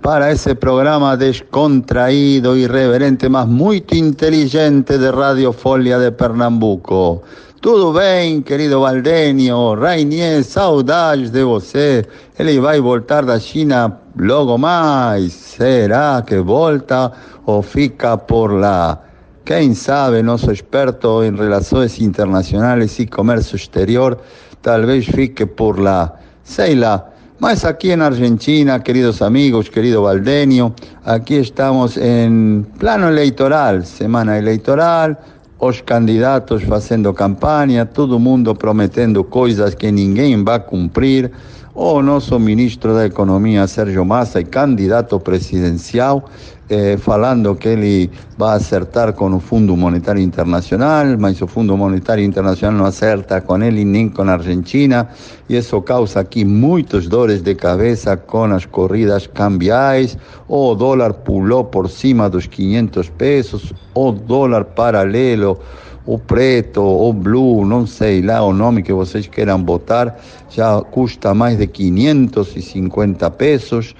Para 0.00 0.30
ese 0.30 0.54
programa 0.54 1.16
descontraído, 1.16 2.56
irreverente, 2.56 3.28
más 3.28 3.46
muy 3.48 3.84
inteligente 3.92 4.98
de 4.98 5.10
Radio 5.10 5.52
Folia 5.52 5.98
de 5.98 6.12
Pernambuco. 6.12 7.22
Tudo 7.60 7.92
bem, 7.92 8.42
querido 8.42 8.80
Valdenio, 8.80 9.74
Rainier, 9.74 10.44
saudades 10.44 11.30
de 11.30 11.42
você. 11.42 12.06
Ele 12.38 12.60
vai 12.60 12.80
voltar 12.80 13.24
da 13.24 13.40
China 13.40 13.98
logo 14.16 14.56
mais. 14.56 15.32
Será 15.32 16.22
que 16.24 16.38
volta 16.38 17.10
ou 17.44 17.62
fica 17.62 18.16
por 18.16 18.52
lá? 18.52 19.02
Quem 19.44 19.74
sabe, 19.74 20.22
nosso 20.22 20.50
experto 20.52 21.24
em 21.24 21.34
relações 21.34 22.00
internacionais 22.00 22.98
e 22.98 23.06
comércio 23.06 23.56
exterior, 23.56 24.18
talvez 24.62 25.06
fique 25.06 25.46
por 25.46 25.80
lá. 25.80 26.12
Sei 26.44 26.74
lá. 26.74 27.15
Más 27.38 27.66
aquí 27.66 27.90
en 27.90 28.00
Argentina, 28.00 28.82
queridos 28.82 29.20
amigos, 29.20 29.68
querido 29.68 30.00
Valdenio, 30.00 30.74
aquí 31.04 31.36
estamos 31.36 31.98
en 31.98 32.66
plano 32.78 33.10
electoral, 33.10 33.84
semana 33.84 34.38
electoral, 34.38 35.18
los 35.60 35.82
candidatos 35.82 36.62
haciendo 36.62 37.14
campaña, 37.14 37.84
todo 37.84 38.18
mundo 38.18 38.54
prometiendo 38.54 39.22
cosas 39.28 39.76
que 39.76 39.92
ninguém 39.92 40.46
va 40.48 40.54
a 40.54 40.64
cumplir, 40.64 41.30
o 41.74 42.00
nuestro 42.00 42.38
ministro 42.38 42.96
de 42.96 43.06
Economía, 43.06 43.68
Sergio 43.68 44.06
Massa, 44.06 44.40
y 44.40 44.46
candidato 44.46 45.20
presidencial, 45.20 46.24
eh, 46.68 46.96
falando 46.96 47.54
que 47.54 47.68
ele 47.68 48.10
vai 48.36 48.56
acertar 48.56 49.12
com 49.12 49.32
o 49.32 49.40
Fundo 49.40 49.76
Monetário 49.76 50.20
Internacional, 50.20 51.06
mas 51.18 51.40
o 51.40 51.46
Fundo 51.46 51.76
Monetário 51.76 52.24
Internacional 52.24 52.78
não 52.78 52.86
acerta 52.86 53.40
com 53.40 53.62
ele 53.62 53.84
nem 53.84 54.08
com 54.08 54.22
a 54.22 54.32
Argentina, 54.32 55.08
e 55.48 55.56
isso 55.56 55.80
causa 55.82 56.20
aqui 56.20 56.44
muitos 56.44 57.08
dores 57.08 57.40
de 57.42 57.54
cabeça 57.54 58.16
com 58.16 58.44
as 58.44 58.66
corridas 58.66 59.26
cambiais, 59.26 60.18
o 60.48 60.74
dólar 60.74 61.14
pulou 61.14 61.64
por 61.64 61.88
cima 61.88 62.28
dos 62.28 62.46
500 62.46 63.10
pesos, 63.10 63.72
o 63.94 64.12
dólar 64.12 64.64
paralelo 64.64 65.58
o 66.06 66.18
preto, 66.18 66.80
o 66.80 67.12
blue, 67.12 67.66
não 67.66 67.84
sei 67.84 68.22
lá 68.22 68.40
o 68.40 68.52
nome 68.52 68.82
que 68.82 68.92
vocês 68.92 69.26
queiram 69.26 69.60
botar, 69.60 70.16
já 70.48 70.80
custa 70.80 71.34
mais 71.34 71.58
de 71.58 71.66
550 71.66 73.28
pesos 73.32 73.94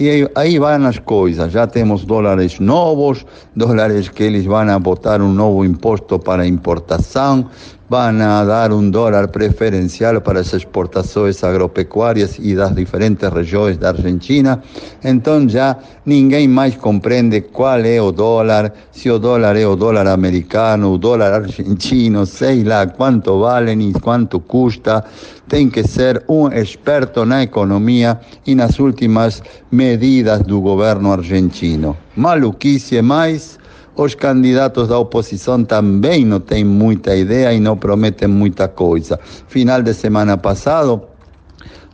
e 0.00 0.26
aí 0.34 0.58
vão 0.58 0.86
as 0.86 0.98
coisas. 0.98 1.52
Já 1.52 1.66
temos 1.66 2.06
dólares 2.06 2.58
novos, 2.58 3.26
dólares 3.54 4.08
que 4.08 4.22
eles 4.22 4.46
vão 4.46 4.80
botar 4.80 5.20
um 5.20 5.30
novo 5.30 5.62
imposto 5.62 6.18
para 6.18 6.46
importação, 6.46 7.50
a 7.92 8.44
dar 8.44 8.72
un 8.72 8.90
dólar 8.92 9.32
preferencial 9.32 10.22
para 10.22 10.38
las 10.38 10.54
exportaciones 10.54 11.42
agropecuarias 11.42 12.38
y 12.38 12.54
las 12.54 12.74
diferentes 12.74 13.30
regiones 13.32 13.80
de 13.80 13.88
Argentina. 13.88 14.62
Entonces 15.02 15.54
ya 15.54 15.78
ninguém 16.04 16.48
más 16.48 16.76
comprende 16.76 17.46
cuál 17.46 17.84
es 17.84 18.00
el 18.00 18.14
dólar, 18.14 18.72
si 18.92 19.08
el 19.08 19.20
dólar 19.20 19.56
es 19.56 19.66
el 19.66 19.76
dólar 19.76 20.06
americano, 20.06 20.92
o 20.92 20.98
dólar 20.98 21.32
argentino, 21.32 22.24
sei 22.24 22.62
lá 22.62 22.86
cuánto 22.86 23.40
vale 23.40 23.74
ni 23.74 23.92
cuánto 23.92 24.38
custa. 24.40 25.04
Tem 25.50 25.68
que 25.68 25.82
ser 25.82 26.22
un 26.28 26.52
experto 26.52 27.24
economía 27.42 28.20
y 28.44 28.52
en 28.52 28.58
las 28.58 28.78
últimas 28.78 29.42
medidas 29.72 30.46
del 30.46 30.60
gobierno 30.60 31.12
argentino. 31.12 31.96
Maluquice 32.14 33.02
más 33.02 33.58
os 33.96 34.14
candidatos 34.14 34.88
da 34.88 34.96
oposição 34.96 35.64
também 35.64 36.24
não 36.24 36.38
têm 36.38 36.64
muita 36.64 37.16
ideia 37.16 37.52
e 37.52 37.58
não 37.58 37.76
prometem 37.76 38.28
muita 38.28 38.68
coisa. 38.68 39.18
Final 39.48 39.82
de 39.82 39.92
semana 39.92 40.38
passado, 40.38 41.02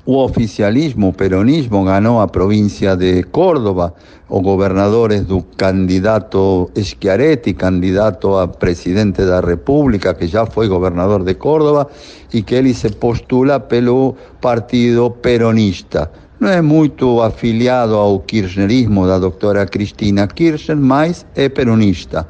o 0.06 0.22
oficialismo, 0.22 1.08
o 1.08 1.12
peronismo, 1.12 1.84
ganhou 1.84 2.20
a 2.20 2.28
província 2.28 2.96
de 2.96 3.24
Córdoba. 3.24 3.92
Os 4.28 4.40
governadores 4.40 5.24
do 5.24 5.42
candidato 5.56 6.70
Schiaretti, 6.76 7.54
candidato 7.54 8.36
a 8.36 8.46
presidente 8.46 9.24
da 9.24 9.40
República, 9.40 10.14
que 10.14 10.28
já 10.28 10.46
foi 10.46 10.68
governador 10.68 11.24
de 11.24 11.34
Córdoba, 11.34 11.88
e 12.32 12.42
que 12.42 12.54
ele 12.54 12.72
se 12.72 12.90
postula 12.90 13.58
pelo 13.58 14.14
partido 14.40 15.10
peronista. 15.10 16.10
Não 16.38 16.50
é 16.50 16.62
muito 16.62 17.20
afiliado 17.20 17.96
ao 17.96 18.20
kirchnerismo 18.20 19.06
da 19.06 19.18
doutora 19.18 19.66
Cristina 19.66 20.28
Kirchner, 20.28 20.76
mas 20.76 21.26
é 21.34 21.48
peronista. 21.48 22.28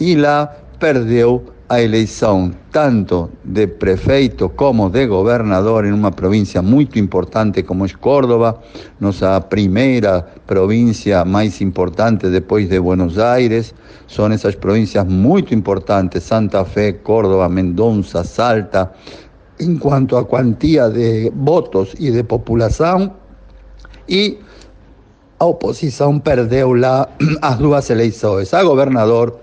E 0.00 0.14
lá 0.14 0.46
perdeu 0.78 1.44
a 1.68 1.82
eleição 1.82 2.50
tanto 2.72 3.30
de 3.44 3.66
prefeito 3.66 4.48
como 4.48 4.88
de 4.88 5.06
governador 5.06 5.84
em 5.84 5.92
uma 5.92 6.10
província 6.10 6.62
muito 6.62 6.98
importante 6.98 7.62
como 7.62 7.84
é 7.84 7.88
Córdoba, 8.00 8.58
nossa 8.98 9.38
primeira 9.42 10.22
província 10.46 11.26
mais 11.26 11.60
importante 11.60 12.30
depois 12.30 12.68
de 12.70 12.80
Buenos 12.80 13.18
Aires. 13.18 13.74
São 14.06 14.32
essas 14.32 14.54
províncias 14.54 15.04
muito 15.04 15.54
importantes, 15.54 16.22
Santa 16.24 16.64
Fe, 16.64 16.94
Córdoba, 16.94 17.48
Mendonça, 17.50 18.24
Salta, 18.24 18.90
em 19.60 19.76
quanto 19.76 20.16
a 20.16 20.24
quantia 20.24 20.88
de 20.88 21.30
votos 21.36 21.94
e 21.98 22.10
de 22.10 22.22
população 22.22 23.12
e 24.08 24.38
a 25.38 25.44
oposição 25.44 26.18
perdeu 26.18 26.72
lá 26.72 27.08
as 27.42 27.58
duas 27.58 27.90
eleições, 27.90 28.54
a 28.54 28.64
governador 28.64 29.38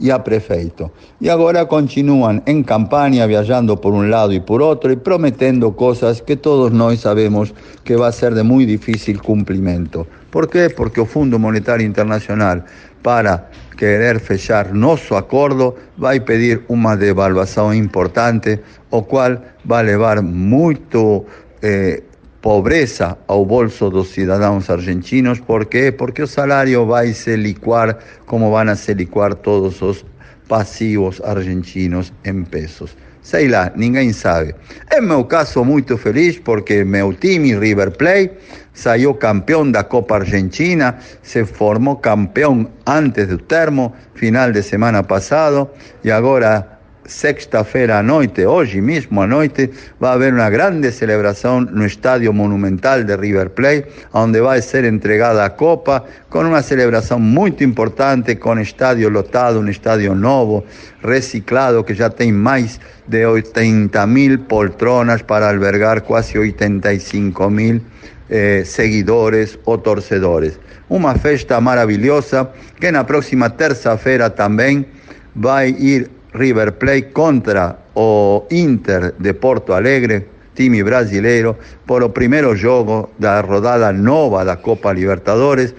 e 0.00 0.10
a 0.10 0.18
prefeito. 0.18 0.90
E 1.20 1.28
agora 1.28 1.66
continuam 1.66 2.42
em 2.46 2.62
campanha, 2.62 3.26
viajando 3.26 3.76
por 3.76 3.92
um 3.92 4.08
lado 4.08 4.32
e 4.32 4.40
por 4.40 4.60
outro, 4.60 4.92
e 4.92 4.96
prometendo 4.96 5.72
coisas 5.72 6.20
que 6.20 6.36
todos 6.36 6.72
nós 6.72 7.00
sabemos 7.00 7.52
que 7.84 7.96
vai 7.96 8.12
ser 8.12 8.34
de 8.34 8.42
muito 8.42 8.68
difícil 8.68 9.18
cumprimento. 9.20 10.06
Por 10.30 10.46
quê? 10.46 10.68
Porque 10.68 11.00
o 11.00 11.06
Fundo 11.06 11.38
Monetário 11.38 11.84
Internacional 11.84 12.62
para 13.02 13.48
querer 13.76 14.20
fechar 14.20 14.74
nosso 14.74 15.14
acordo, 15.14 15.74
vai 15.96 16.20
pedir 16.20 16.62
uma 16.68 16.96
devaluação 16.96 17.72
importante, 17.72 18.58
o 18.90 19.02
qual 19.02 19.38
vai 19.64 19.84
levar 19.84 20.20
muito 20.20 21.24
eh, 21.62 22.02
pobreza 22.40 23.18
ao 23.26 23.44
bolso 23.44 23.90
dos 23.90 24.08
cidadãos 24.08 24.70
argentinos. 24.70 25.40
Por 25.40 25.66
quê? 25.66 25.92
Porque 25.92 26.22
o 26.22 26.26
salário 26.26 26.86
vai 26.86 27.12
se 27.12 27.36
liquar 27.36 27.98
como 28.26 28.50
vão 28.50 28.74
se 28.76 28.94
liquar 28.94 29.34
todos 29.34 29.82
os 29.82 30.04
passivos 30.48 31.20
argentinos 31.22 32.12
em 32.24 32.44
pesos. 32.44 32.96
Sei 33.20 33.46
lá, 33.48 33.70
ninguém 33.76 34.12
sabe. 34.12 34.54
Em 34.90 35.02
meu 35.02 35.24
caso, 35.24 35.62
muito 35.62 35.98
feliz 35.98 36.38
porque 36.38 36.84
meu 36.84 37.12
time, 37.12 37.58
River 37.58 37.90
Plate, 37.90 38.30
saiu 38.72 39.12
campeão 39.12 39.70
da 39.70 39.84
Copa 39.84 40.14
Argentina, 40.14 40.96
se 41.22 41.44
formou 41.44 41.96
campeão 41.96 42.70
antes 42.86 43.26
do 43.26 43.36
termo, 43.36 43.92
final 44.14 44.50
de 44.50 44.62
semana 44.62 45.02
passado, 45.02 45.68
e 46.02 46.10
agora 46.10 46.77
sexta-feira 47.08 47.98
à 47.98 48.02
noite, 48.02 48.44
hoje 48.46 48.80
mesmo 48.80 49.20
à 49.22 49.26
noite, 49.26 49.70
vai 49.98 50.12
haver 50.12 50.32
uma 50.34 50.48
grande 50.50 50.92
celebração 50.92 51.62
no 51.62 51.86
estádio 51.86 52.32
monumental 52.32 53.02
de 53.02 53.16
River 53.16 53.50
Plate, 53.50 53.86
onde 54.12 54.40
vai 54.40 54.60
ser 54.60 54.84
entregada 54.84 55.44
a 55.44 55.50
Copa, 55.50 56.04
com 56.28 56.40
uma 56.40 56.62
celebração 56.62 57.18
muito 57.18 57.64
importante, 57.64 58.36
com 58.36 58.60
estádio 58.60 59.08
lotado, 59.08 59.58
um 59.58 59.68
estádio 59.68 60.14
novo, 60.14 60.64
reciclado, 61.02 61.82
que 61.82 61.94
já 61.94 62.10
tem 62.10 62.30
mais 62.30 62.78
de 63.06 63.24
80 63.24 64.06
mil 64.06 64.38
poltronas 64.40 65.22
para 65.22 65.48
albergar 65.48 66.02
quase 66.02 66.38
85 66.38 67.50
mil 67.50 67.80
eh, 68.28 68.62
seguidores 68.64 69.58
ou 69.64 69.78
torcedores. 69.78 70.60
Uma 70.90 71.14
festa 71.14 71.60
maravilhosa 71.60 72.50
que 72.78 72.90
na 72.90 73.04
próxima 73.04 73.48
terça-feira 73.48 74.28
também 74.28 74.86
vai 75.34 75.70
ir 75.70 76.17
River 76.38 76.72
Plate 76.72 77.10
contra 77.12 77.76
o 77.94 78.46
Inter 78.50 79.14
de 79.18 79.34
Porto 79.34 79.72
Alegre, 79.72 80.26
time 80.54 80.82
brasileiro, 80.84 81.56
por 81.84 82.02
o 82.02 82.10
primeiro 82.10 82.54
jogo 82.54 83.10
da 83.18 83.40
rodada 83.40 83.92
nova 83.92 84.44
da 84.44 84.56
Copa 84.56 84.92
Libertadores 84.92 85.74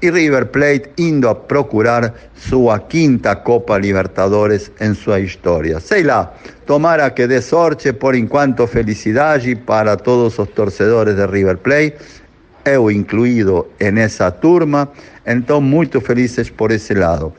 e 0.00 0.10
River 0.10 0.46
Plate 0.46 0.90
indo 0.98 1.28
a 1.28 1.34
procurar 1.34 2.14
sua 2.36 2.78
quinta 2.78 3.34
Copa 3.36 3.78
Libertadores 3.78 4.70
em 4.80 4.94
sua 4.94 5.18
história. 5.18 5.80
Sei 5.80 6.02
lá, 6.02 6.32
tomara 6.64 7.10
que 7.10 7.26
dê 7.26 7.40
sorte, 7.40 7.92
por 7.92 8.14
enquanto 8.14 8.66
felicidade 8.66 9.56
para 9.56 9.96
todos 9.96 10.38
os 10.38 10.48
torcedores 10.50 11.16
de 11.16 11.26
River 11.26 11.58
Plate, 11.58 11.94
eu 12.64 12.90
incluído 12.90 13.66
nessa 13.92 14.30
turma, 14.30 14.88
então 15.26 15.60
muito 15.60 16.00
felizes 16.00 16.50
por 16.50 16.70
esse 16.70 16.94
lado. 16.94 17.32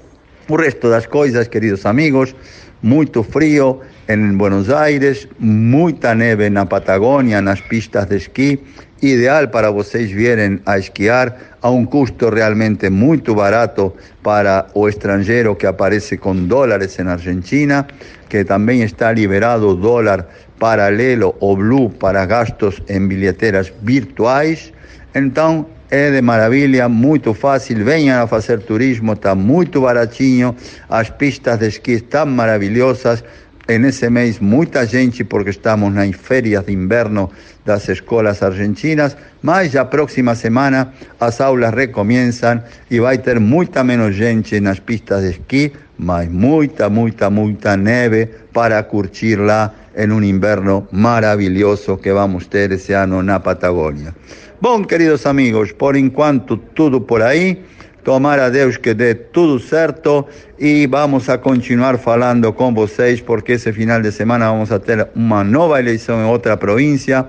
O 0.48 0.56
resto 0.58 0.92
das 0.92 1.08
coisas, 1.08 1.48
queridos 1.48 1.88
amigos, 1.88 2.36
muito 2.80 3.24
frio 3.24 3.82
em 4.08 4.38
Buenos 4.38 4.70
Aires, 4.70 5.28
muita 5.40 6.14
neve 6.14 6.52
na 6.52 6.68
Patagônia, 6.68 7.42
nas 7.42 7.62
pistas 7.62 8.06
de 8.06 8.18
esqui, 8.18 8.60
ideal 9.02 9.48
para 9.48 9.72
vocês 9.72 10.12
virem 10.12 10.60
a 10.64 10.78
esquiar 10.78 11.36
a 11.64 11.72
um 11.72 11.84
custo 11.84 12.30
realmente 12.30 12.92
muito 12.92 13.34
barato 13.34 13.96
para 14.22 14.68
o 14.76 14.88
estrangeiro 14.88 15.56
que 15.56 15.66
aparece 15.66 16.16
com 16.16 16.36
dólares 16.36 17.00
em 17.00 17.08
Argentina, 17.08 17.88
que 18.30 18.46
também 18.46 18.84
está 18.84 19.12
liberado 19.12 19.70
o 19.70 19.76
dólar 19.76 20.28
paralelo 20.60 21.36
ou 21.40 21.58
blue 21.58 21.90
para 21.90 22.24
gastos 22.28 22.84
em 22.88 23.08
bilheteiras 23.08 23.74
virtuais. 23.82 24.72
Então, 25.16 25.66
é 25.90 26.12
de 26.12 26.22
maravilha, 26.22 26.90
muito 26.90 27.34
fácil. 27.34 27.84
Venham 27.84 28.24
a 28.24 28.28
fazer 28.28 28.60
turismo, 28.60 29.14
está 29.14 29.36
muito 29.36 29.82
baratinho. 29.82 30.56
As 30.90 31.10
pistas 31.10 31.60
de 31.60 31.68
esqui 31.68 31.94
estão 31.94 32.26
maravilhosas. 32.26 33.24
Nesse 33.68 34.08
mês, 34.12 34.40
muita 34.40 34.86
gente, 34.86 35.24
porque 35.24 35.50
estamos 35.50 35.92
nas 35.92 36.16
férias 36.16 36.64
de 36.66 36.72
inverno 36.72 37.32
das 37.66 37.90
escolas 37.90 38.44
argentinas. 38.44 39.18
Mas 39.42 39.76
a 39.76 39.86
próxima 39.86 40.36
semana 40.36 40.94
as 41.20 41.42
aulas 41.42 41.74
recomeçam 41.74 42.64
e 42.92 43.00
vai 43.00 43.18
ter 43.18 43.40
muita 43.40 43.84
menos 43.84 44.16
gente 44.16 44.60
nas 44.60 44.80
pistas 44.80 45.24
de 45.24 45.32
esqui, 45.32 45.74
mas 45.98 46.30
muita, 46.30 46.90
muita, 46.90 47.30
muita 47.32 47.76
neve 47.76 48.28
para 48.54 48.84
curtir 48.84 49.38
lá 49.38 49.74
em 49.96 50.12
um 50.12 50.22
inverno 50.22 50.88
maravilhoso 50.92 51.98
que 51.98 52.12
vamos 52.14 52.46
ter 52.48 52.72
esse 52.72 52.94
ano 52.94 53.24
na 53.24 53.40
Patagônia. 53.40 54.14
Bom, 54.62 54.86
queridos 54.86 55.26
amigos, 55.26 55.74
por 55.74 55.98
enquanto 55.98 56.56
tudo 56.56 57.02
por 57.02 57.22
aí. 57.22 57.62
Tomara 58.06 58.46
a 58.46 58.50
Deus 58.50 58.78
que 58.78 58.94
dê 58.94 59.14
tudo 59.14 59.60
certo 59.60 60.26
e 60.58 60.88
vamos 60.88 61.28
a 61.28 61.38
continuar 61.38 61.98
falando 61.98 62.54
com 62.54 62.74
vocês 62.74 63.20
porque 63.20 63.54
esse 63.54 63.74
final 63.74 64.02
de 64.02 64.12
semana 64.12 64.50
vamos 64.52 64.72
a 64.72 64.80
ter 64.80 65.10
uma 65.14 65.44
nova 65.44 65.80
eleição 65.80 66.22
em 66.22 66.26
outra 66.26 66.56
província 66.56 67.26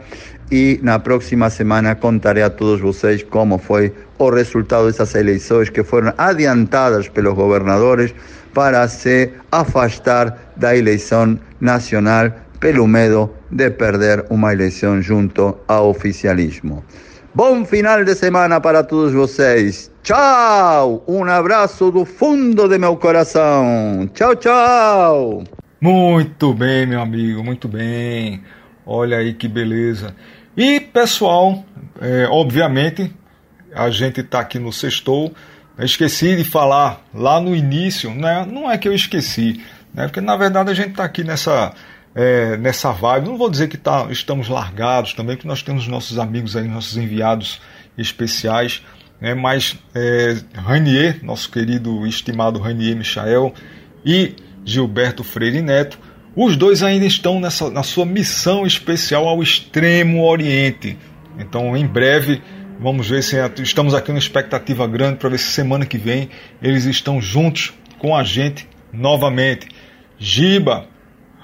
e 0.53 0.79
na 0.83 0.99
próxima 0.99 1.51
semana 1.51 1.95
contarei 1.95 2.43
a 2.43 2.51
todos 2.51 2.81
vocês 2.81 3.23
como 3.25 3.59
foi 3.59 3.93
o 4.19 4.31
resultado 4.31 4.87
dessas 4.87 5.15
eleições 5.15 5.71
que 5.71 5.83
foram 5.83 6.12
adiantadas 6.19 7.09
pelos 7.09 7.35
governadores 7.35 8.15
para 8.53 8.87
se 8.87 9.33
afastar 9.51 10.53
da 10.57 10.77
eleição 10.77 11.39
nacional 11.59 12.31
pelo 12.61 12.87
medo 12.87 13.31
de 13.51 13.71
perder 13.71 14.25
uma 14.31 14.53
eleição 14.53 15.01
junto 15.01 15.57
ao 15.67 15.89
oficialismo. 15.89 16.85
Bom 17.37 17.66
final 17.66 18.03
de 18.03 18.14
semana 18.14 18.59
para 18.62 18.83
todos 18.83 19.12
vocês. 19.12 19.92
Tchau! 20.03 21.05
Um 21.07 21.22
abraço 21.25 21.90
do 21.90 22.07
fundo 22.07 22.66
de 22.66 22.79
meu 22.79 22.96
coração. 22.96 24.09
Tchau, 24.14 24.35
tchau! 24.37 25.44
Muito 25.79 26.55
bem, 26.55 26.87
meu 26.87 26.99
amigo, 26.99 27.44
muito 27.44 27.68
bem. 27.68 28.42
Olha 28.87 29.18
aí 29.18 29.35
que 29.35 29.49
beleza. 29.49 30.16
E 30.57 30.81
pessoal, 30.81 31.62
é, 32.01 32.27
obviamente, 32.31 33.14
a 33.75 33.90
gente 33.90 34.22
está 34.22 34.40
aqui 34.40 34.59
no 34.59 34.72
Sextou. 34.72 35.35
Esqueci 35.79 36.37
de 36.37 36.44
falar 36.44 37.05
lá 37.12 37.38
no 37.38 37.55
início, 37.55 38.14
né? 38.14 38.49
não 38.51 38.70
é 38.70 38.79
que 38.79 38.88
eu 38.88 38.94
esqueci, 38.94 39.62
né? 39.92 40.05
porque 40.05 40.22
na 40.22 40.38
verdade 40.38 40.70
a 40.70 40.75
gente 40.75 40.92
está 40.92 41.05
aqui 41.05 41.22
nessa 41.22 41.75
é, 42.16 42.57
nessa 42.57 42.90
vibe. 42.92 43.29
Não 43.29 43.37
vou 43.37 43.50
dizer 43.50 43.68
que 43.68 43.76
tá, 43.76 44.07
estamos 44.11 44.48
largados 44.48 45.12
também, 45.12 45.37
porque 45.37 45.46
nós 45.46 45.62
temos 45.62 45.87
nossos 45.87 46.18
amigos 46.18 46.57
aí, 46.57 46.66
nossos 46.66 46.96
enviados 46.96 47.61
especiais. 47.98 48.83
Né, 49.20 49.35
mas 49.35 49.76
é, 49.94 50.37
Ranier, 50.55 51.22
nosso 51.22 51.50
querido 51.50 52.07
e 52.07 52.09
estimado 52.09 52.59
Ranier 52.59 52.96
Michael 52.96 53.52
e 54.05 54.35
Gilberto 54.64 55.22
Freire 55.22 55.61
Neto, 55.61 55.98
os 56.35 56.57
dois 56.57 56.83
ainda 56.83 57.07
estão 57.07 57.38
nessa, 57.38 57.70
na 57.70 57.83
sua 57.83 58.05
missão 58.05 58.66
especial 58.66 59.29
ao 59.29 59.42
Extremo 59.42 60.24
Oriente. 60.24 60.98
Então, 61.38 61.76
em 61.76 61.87
breve, 61.87 62.42
vamos 62.81 63.09
ver 63.09 63.22
se 63.22 63.37
estamos 63.62 63.94
aqui 63.94 64.09
numa 64.09 64.18
expectativa 64.18 64.87
grande 64.87 65.16
para 65.16 65.31
ver 65.31 65.38
se 65.38 65.50
semana 65.50 65.87
que 65.87 65.96
vem 65.96 66.29
eles 66.62 66.85
estão 66.85 67.20
juntos 67.20 67.72
com 67.98 68.14
a 68.14 68.22
gente 68.22 68.68
novamente. 68.92 69.68
Giba, 70.18 70.87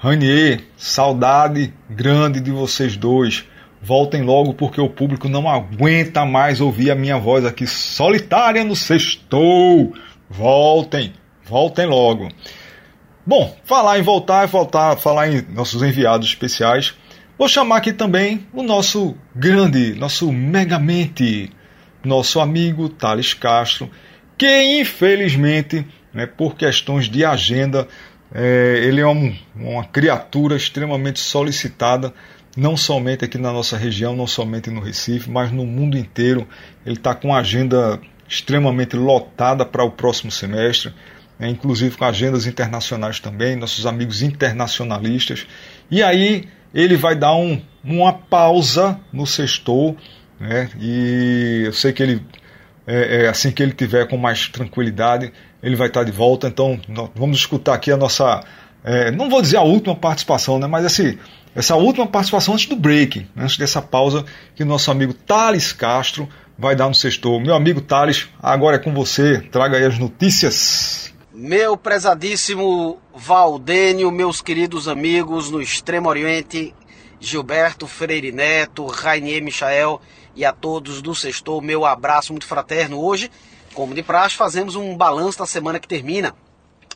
Ranier, 0.03 0.59
saudade 0.75 1.73
grande 1.89 2.41
de 2.41 2.51
vocês 2.51 2.97
dois. 2.97 3.45
Voltem 3.81 4.21
logo 4.21 4.53
porque 4.53 4.81
o 4.81 4.89
público 4.89 5.29
não 5.29 5.47
aguenta 5.47 6.25
mais 6.25 6.59
ouvir 6.59 6.91
a 6.91 6.95
minha 6.95 7.17
voz 7.17 7.45
aqui 7.45 7.65
solitária 7.65 8.65
no 8.65 8.75
sextou. 8.75 9.93
Voltem, 10.29 11.13
voltem 11.45 11.85
logo. 11.85 12.27
Bom, 13.25 13.55
falar 13.63 13.97
em 13.97 14.01
voltar, 14.01 14.45
voltar, 14.45 14.97
falar 14.97 15.29
em 15.29 15.41
nossos 15.53 15.81
enviados 15.81 16.27
especiais. 16.27 16.93
Vou 17.37 17.47
chamar 17.47 17.77
aqui 17.77 17.93
também 17.93 18.45
o 18.51 18.61
nosso 18.61 19.15
grande, 19.33 19.95
nosso 19.95 20.33
megamente, 20.33 21.49
nosso 22.03 22.41
amigo 22.41 22.89
Thales 22.89 23.33
Castro, 23.33 23.89
que 24.37 24.81
infelizmente, 24.81 25.87
né, 26.13 26.25
por 26.25 26.57
questões 26.57 27.09
de 27.09 27.23
agenda, 27.23 27.87
é, 28.33 28.79
ele 28.83 28.99
é 28.99 29.07
um, 29.07 29.35
uma 29.55 29.85
criatura 29.85 30.55
extremamente 30.55 31.19
solicitada, 31.19 32.11
não 32.57 32.75
somente 32.75 33.23
aqui 33.23 33.37
na 33.37 33.51
nossa 33.51 33.77
região, 33.77 34.15
não 34.15 34.25
somente 34.25 34.71
no 34.71 34.81
Recife, 34.81 35.29
mas 35.29 35.51
no 35.51 35.65
mundo 35.65 35.97
inteiro. 35.97 36.47
Ele 36.85 36.95
está 36.95 37.13
com 37.13 37.29
uma 37.29 37.39
agenda 37.39 37.99
extremamente 38.27 38.95
lotada 38.95 39.65
para 39.65 39.83
o 39.83 39.91
próximo 39.91 40.31
semestre, 40.31 40.93
né, 41.37 41.49
inclusive 41.49 41.95
com 41.95 42.05
agendas 42.05 42.47
internacionais 42.47 43.19
também, 43.19 43.55
nossos 43.55 43.85
amigos 43.85 44.21
internacionalistas. 44.23 45.45
E 45.89 46.01
aí 46.01 46.47
ele 46.73 46.95
vai 46.95 47.15
dar 47.15 47.35
um, 47.35 47.61
uma 47.83 48.13
pausa 48.13 48.99
no 49.11 49.27
sextou, 49.27 49.95
né, 50.39 50.69
e 50.79 51.63
eu 51.65 51.73
sei 51.73 51.93
que 51.93 52.01
ele, 52.01 52.25
é, 52.87 53.25
é, 53.25 53.27
assim 53.27 53.51
que 53.51 53.61
ele 53.61 53.73
tiver 53.73 54.07
com 54.07 54.17
mais 54.17 54.47
tranquilidade, 54.47 55.31
ele 55.63 55.77
vai 55.77 55.87
estar 55.87 56.03
de 56.03 56.11
volta. 56.11 56.47
Então, 56.47 56.79
vamos 57.15 57.37
escutar 57.37 57.73
aqui 57.73 57.91
a 57.91 57.97
nossa. 57.97 58.43
É, 58.83 59.09
não 59.09 59.29
vou 59.29 59.41
dizer 59.41 59.57
a 59.57 59.61
última 59.61 59.95
participação, 59.95 60.59
né, 60.59 60.67
mas 60.67 60.85
esse, 60.85 61.17
essa 61.55 61.75
última 61.77 62.05
participação 62.05 62.53
antes 62.53 62.65
do 62.65 62.75
break, 62.75 63.25
antes 63.35 63.57
dessa 63.57 63.81
pausa, 63.81 64.25
que 64.53 64.63
o 64.63 64.65
nosso 64.65 64.91
amigo 64.91 65.13
Thales 65.13 65.71
Castro 65.71 66.27
vai 66.59 66.75
dar 66.75 66.89
no 66.89 66.93
sextou. 66.93 67.39
Meu 67.39 67.55
amigo 67.55 67.79
Thales, 67.79 68.27
agora 68.41 68.75
é 68.75 68.79
com 68.79 68.93
você, 68.93 69.39
traga 69.51 69.77
aí 69.77 69.85
as 69.85 69.97
notícias. 69.97 71.13
Meu 71.33 71.77
prezadíssimo 71.77 72.99
Valdênio, 73.15 74.11
meus 74.11 74.41
queridos 74.41 74.87
amigos 74.87 75.49
no 75.49 75.61
Extremo 75.61 76.09
Oriente, 76.09 76.75
Gilberto 77.19 77.87
Freire 77.87 78.31
Neto, 78.33 78.85
Rainier 78.85 79.41
Michael 79.41 80.01
e 80.35 80.43
a 80.43 80.51
todos 80.51 81.01
do 81.01 81.15
Sextou, 81.15 81.61
meu 81.61 81.85
abraço 81.85 82.33
muito 82.33 82.45
fraterno. 82.45 82.99
Hoje, 82.99 83.31
como 83.73 83.93
de 83.93 84.03
praxe, 84.03 84.35
fazemos 84.35 84.75
um 84.75 84.95
balanço 84.95 85.39
da 85.39 85.45
semana 85.45 85.79
que 85.79 85.87
termina 85.87 86.33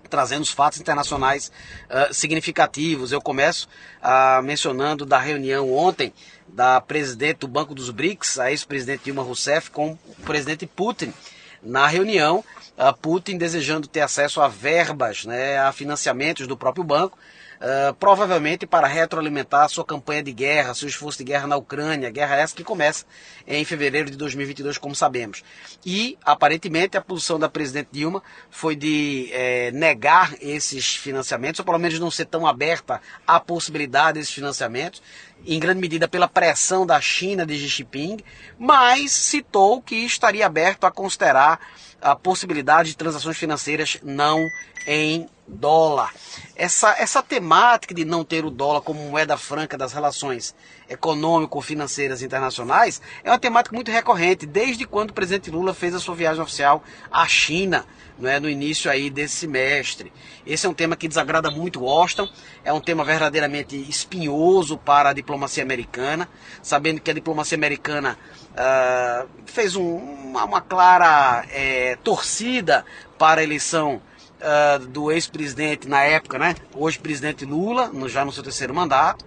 trazendo 0.07 0.43
os 0.43 0.51
fatos 0.51 0.79
internacionais 0.79 1.51
uh, 1.89 2.13
significativos. 2.13 3.11
Eu 3.11 3.21
começo 3.21 3.67
uh, 4.01 4.41
mencionando 4.41 5.05
da 5.05 5.19
reunião 5.19 5.73
ontem 5.73 6.13
da 6.47 6.79
presidente 6.79 7.39
do 7.39 7.47
Banco 7.47 7.75
dos 7.75 7.89
BRICS, 7.89 8.39
a 8.39 8.49
ex-presidente 8.49 9.03
Dilma 9.05 9.21
Rousseff, 9.21 9.69
com 9.69 9.97
o 10.07 10.15
presidente 10.23 10.65
Putin. 10.65 11.13
Na 11.61 11.87
reunião, 11.87 12.43
uh, 12.77 12.95
Putin 13.01 13.37
desejando 13.37 13.87
ter 13.87 14.01
acesso 14.01 14.39
a 14.41 14.47
verbas, 14.47 15.25
né, 15.25 15.59
a 15.59 15.71
financiamentos 15.71 16.47
do 16.47 16.55
próprio 16.55 16.83
banco, 16.83 17.17
Uh, 17.57 17.91
provavelmente 17.95 18.67
para 18.67 18.85
retroalimentar 18.85 19.67
sua 19.67 19.83
campanha 19.83 20.21
de 20.21 20.31
guerra, 20.31 20.75
seu 20.75 20.87
esforço 20.87 21.17
de 21.17 21.23
guerra 21.23 21.47
na 21.47 21.57
Ucrânia, 21.57 22.11
guerra 22.11 22.35
essa 22.35 22.55
que 22.55 22.63
começa 22.63 23.03
em 23.47 23.65
fevereiro 23.65 24.11
de 24.11 24.17
2022, 24.17 24.77
como 24.77 24.93
sabemos. 24.93 25.43
E, 25.83 26.19
aparentemente, 26.23 26.97
a 26.97 27.01
posição 27.01 27.39
da 27.39 27.49
presidente 27.49 27.89
Dilma 27.91 28.21
foi 28.51 28.75
de 28.75 29.29
é, 29.31 29.71
negar 29.71 30.35
esses 30.39 30.95
financiamentos, 30.95 31.59
ou 31.59 31.65
pelo 31.65 31.79
menos 31.79 31.99
não 31.99 32.11
ser 32.11 32.25
tão 32.25 32.45
aberta 32.45 33.01
à 33.25 33.39
possibilidade 33.39 34.19
desses 34.19 34.33
financiamentos, 34.33 35.01
em 35.43 35.59
grande 35.59 35.81
medida 35.81 36.07
pela 36.07 36.27
pressão 36.27 36.85
da 36.85 37.01
China 37.01 37.43
de 37.43 37.57
Xi 37.57 37.67
Jinping, 37.67 38.17
mas 38.59 39.11
citou 39.11 39.81
que 39.81 39.95
estaria 39.95 40.45
aberto 40.45 40.85
a 40.85 40.91
considerar 40.91 41.59
a 41.99 42.15
possibilidade 42.15 42.89
de 42.89 42.97
transações 42.97 43.37
financeiras 43.37 43.97
não 44.03 44.47
em 44.87 45.27
dólar. 45.45 46.13
Essa, 46.55 46.95
essa 46.97 47.21
temática 47.21 47.93
de 47.93 48.03
não 48.03 48.23
ter 48.23 48.45
o 48.45 48.49
dólar 48.49 48.81
como 48.81 48.99
moeda 49.01 49.37
franca 49.37 49.77
das 49.77 49.93
relações 49.93 50.55
econômico-financeiras 50.89 52.21
internacionais 52.21 53.01
é 53.23 53.29
uma 53.29 53.37
temática 53.37 53.75
muito 53.75 53.91
recorrente, 53.91 54.45
desde 54.45 54.85
quando 54.85 55.11
o 55.11 55.13
presidente 55.13 55.51
Lula 55.51 55.73
fez 55.73 55.93
a 55.93 55.99
sua 55.99 56.15
viagem 56.15 56.41
oficial 56.41 56.83
à 57.11 57.27
China, 57.27 57.85
não 58.17 58.29
é, 58.29 58.39
no 58.39 58.49
início 58.49 58.89
aí 58.89 59.09
desse 59.09 59.35
semestre. 59.35 60.11
Esse 60.45 60.65
é 60.65 60.69
um 60.69 60.73
tema 60.73 60.95
que 60.95 61.07
desagrada 61.07 61.51
muito 61.51 61.81
Washington, 61.83 62.27
é 62.63 62.73
um 62.73 62.81
tema 62.81 63.03
verdadeiramente 63.03 63.75
espinhoso 63.89 64.77
para 64.77 65.09
a 65.09 65.13
diplomacia 65.13 65.63
americana, 65.63 66.27
sabendo 66.61 66.99
que 66.99 67.11
a 67.11 67.13
diplomacia 67.13 67.57
americana 67.57 68.17
uh, 68.51 69.29
fez 69.45 69.75
um, 69.75 69.95
uma, 69.95 70.45
uma, 70.45 70.61
clara 70.61 71.45
é, 71.51 71.97
torcida 72.03 72.83
para 73.17 73.41
a 73.41 73.43
eleição 73.43 74.01
uh, 74.41 74.85
do 74.87 75.11
ex-presidente 75.11 75.87
na 75.87 76.03
época, 76.03 76.37
né? 76.37 76.55
Hoje 76.73 76.99
presidente 76.99 77.45
Lula, 77.45 77.87
no, 77.87 78.07
já 78.07 78.23
no 78.23 78.31
seu 78.31 78.43
terceiro 78.43 78.73
mandato, 78.73 79.25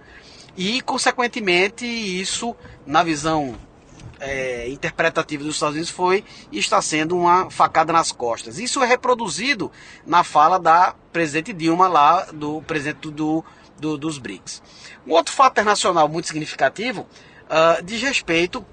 e 0.55 0.81
consequentemente 0.81 1.85
isso, 1.85 2.55
na 2.85 3.03
visão 3.03 3.55
é, 4.19 4.69
interpretativa 4.69 5.43
dos 5.43 5.55
Estados 5.55 5.75
Unidos, 5.75 5.89
foi 5.89 6.23
e 6.51 6.59
está 6.59 6.81
sendo 6.81 7.17
uma 7.17 7.49
facada 7.49 7.91
nas 7.91 8.11
costas. 8.11 8.59
Isso 8.59 8.81
é 8.83 8.85
reproduzido 8.85 9.71
na 10.05 10.23
fala 10.23 10.59
da 10.59 10.93
presidente 11.11 11.53
Dilma 11.53 11.87
lá, 11.87 12.27
do 12.31 12.61
presidente 12.61 13.09
do, 13.09 13.43
do 13.79 13.97
dos 13.97 14.17
BRICS. 14.17 14.61
Um 15.07 15.13
outro 15.13 15.33
fato 15.33 15.53
internacional 15.53 16.07
muito 16.07 16.27
significativo 16.27 17.01
uh, 17.01 17.83
diz 17.83 18.01
respeito 18.01 18.65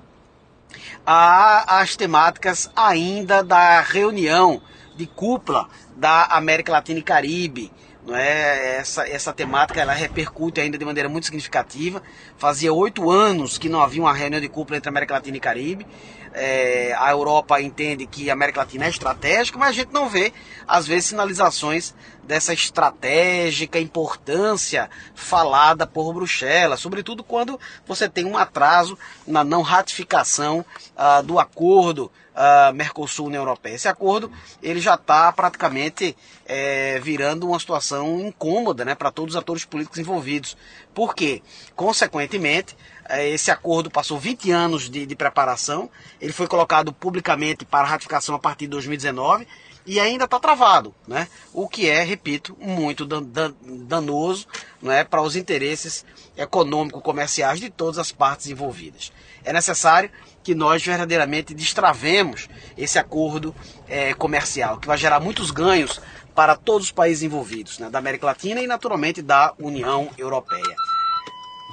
às 1.07 1.97
temáticas 1.97 2.71
ainda 2.77 3.43
da 3.43 3.81
reunião 3.81 4.61
de 4.95 5.07
cúpula 5.07 5.69
da 5.99 6.27
América 6.27 6.73
Latina 6.73 7.01
e 7.01 7.03
Caribe. 7.03 7.73
Não 8.07 8.17
é? 8.17 8.77
essa, 8.79 9.07
essa 9.07 9.33
temática 9.35 9.81
ela 9.81 9.93
repercute 9.93 10.61
ainda 10.61 10.79
de 10.79 10.85
maneira 10.85 11.09
muito 11.09 11.25
significativa. 11.25 12.03
Fazia 12.39 12.73
oito 12.73 13.11
anos 13.11 13.59
que 13.59 13.69
não 13.69 13.83
havia 13.83 14.01
uma 14.01 14.15
reunião 14.15 14.41
de 14.41 14.49
cúpula 14.49 14.79
entre 14.79 14.89
América 14.89 15.15
Latina 15.15 15.37
e 15.37 15.41
Caribe. 15.41 15.87
É, 16.33 16.95
a 16.99 17.11
Europa 17.11 17.61
entende 17.61 18.07
que 18.07 18.31
a 18.31 18.33
América 18.33 18.61
Latina 18.61 18.87
é 18.87 18.89
estratégica, 18.89 19.59
mas 19.59 19.71
a 19.71 19.73
gente 19.73 19.93
não 19.93 20.09
vê, 20.09 20.33
às 20.67 20.87
vezes, 20.87 21.07
sinalizações 21.07 21.95
dessa 22.23 22.53
estratégica 22.53 23.81
importância 23.81 24.89
falada 25.15 25.87
por 25.87 26.13
Bruxelas, 26.13 26.79
sobretudo 26.79 27.25
quando 27.25 27.59
você 27.87 28.09
tem 28.09 28.25
um 28.27 28.37
atraso 28.37 28.97
na 29.27 29.43
não 29.43 29.63
ratificação 29.63 30.65
uh, 30.95 31.23
do 31.23 31.39
acordo 31.39 32.13
uh, 32.39 32.73
Mercosul-União 32.73 33.43
Europeia. 33.43 33.75
Esse 33.75 33.89
acordo 33.89 34.31
ele 34.63 34.81
já 34.81 34.95
está 34.95 35.33
praticamente 35.33 36.17
é, 36.47 37.01
virando 37.01 37.49
uma 37.49 37.59
situação 37.59 38.21
incômoda 38.21 38.85
né, 38.85 38.95
para 38.95 39.11
todos 39.11 39.35
os 39.35 39.39
atores 39.39 39.65
políticos 39.65 39.99
envolvidos. 39.99 40.57
Por 40.95 41.15
quê? 41.15 41.43
Consequentemente, 41.75 42.77
é, 43.09 43.29
esse 43.29 43.51
acordo 43.51 43.91
passou 43.91 44.19
20 44.19 44.51
anos 44.53 44.89
de, 44.89 45.05
de 45.05 45.17
preparação, 45.17 45.91
ele 46.21 46.33
foi 46.33 46.47
colocado 46.47 46.93
publicamente 46.93 47.65
para 47.65 47.87
ratificação 47.87 48.35
a 48.35 48.39
partir 48.39 48.67
de 48.67 48.71
2019 48.71 49.47
e 49.89 49.99
ainda 49.99 50.25
está 50.25 50.39
travado, 50.39 50.95
né? 51.07 51.29
O 51.51 51.67
que 51.67 51.89
é, 51.89 52.03
repito, 52.03 52.55
muito 52.61 53.07
dan 53.07 53.23
dan 53.23 53.55
danoso 53.63 54.47
né, 54.83 55.03
para 55.03 55.23
os 55.23 55.35
interesses 55.35 56.05
econômico-comerciais 56.37 57.59
de 57.59 57.71
todas 57.71 57.99
as 57.99 58.13
partes 58.13 58.49
envolvidas. 58.49 59.11
É 59.43 59.51
necessário 59.51 60.11
que 60.49 60.55
nós 60.55 60.83
verdadeiramente 60.83 61.53
destravemos 61.53 62.49
esse 62.75 62.99
acordo 62.99 63.55
é, 63.87 64.15
comercial, 64.15 64.79
que 64.79 64.87
vai 64.87 64.97
gerar 64.97 65.21
muitos 65.21 65.51
ganhos 65.51 66.01
para 66.35 66.57
todos 66.57 66.87
os 66.87 66.91
países 66.91 67.23
envolvidos, 67.23 67.79
né, 67.79 67.91
da 67.91 67.99
América 67.99 68.25
Latina 68.25 68.59
e 68.63 68.67
naturalmente 68.67 69.21
da 69.21 69.53
União 69.59 70.09
Europeia. 70.17 70.75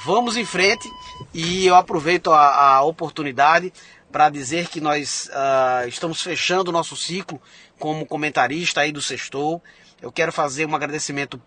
Vamos 0.04 0.36
em 0.36 0.44
frente 0.44 0.90
e 1.34 1.66
eu 1.66 1.74
aproveito 1.74 2.34
a, 2.34 2.74
a 2.74 2.82
oportunidade 2.84 3.72
para 4.12 4.28
dizer 4.28 4.68
que 4.68 4.82
nós 4.82 5.30
uh, 5.30 5.88
estamos 5.88 6.22
fechando 6.22 6.70
o 6.70 6.74
nosso 6.74 6.98
ciclo 6.98 7.42
como 7.80 8.06
comentarista 8.06 8.82
aí 8.82 8.92
do 8.92 9.02
Sextou. 9.02 9.64
Eu 10.02 10.12
quero 10.12 10.34
fazer 10.34 10.66
um 10.66 10.76
agradecimento 10.76 11.42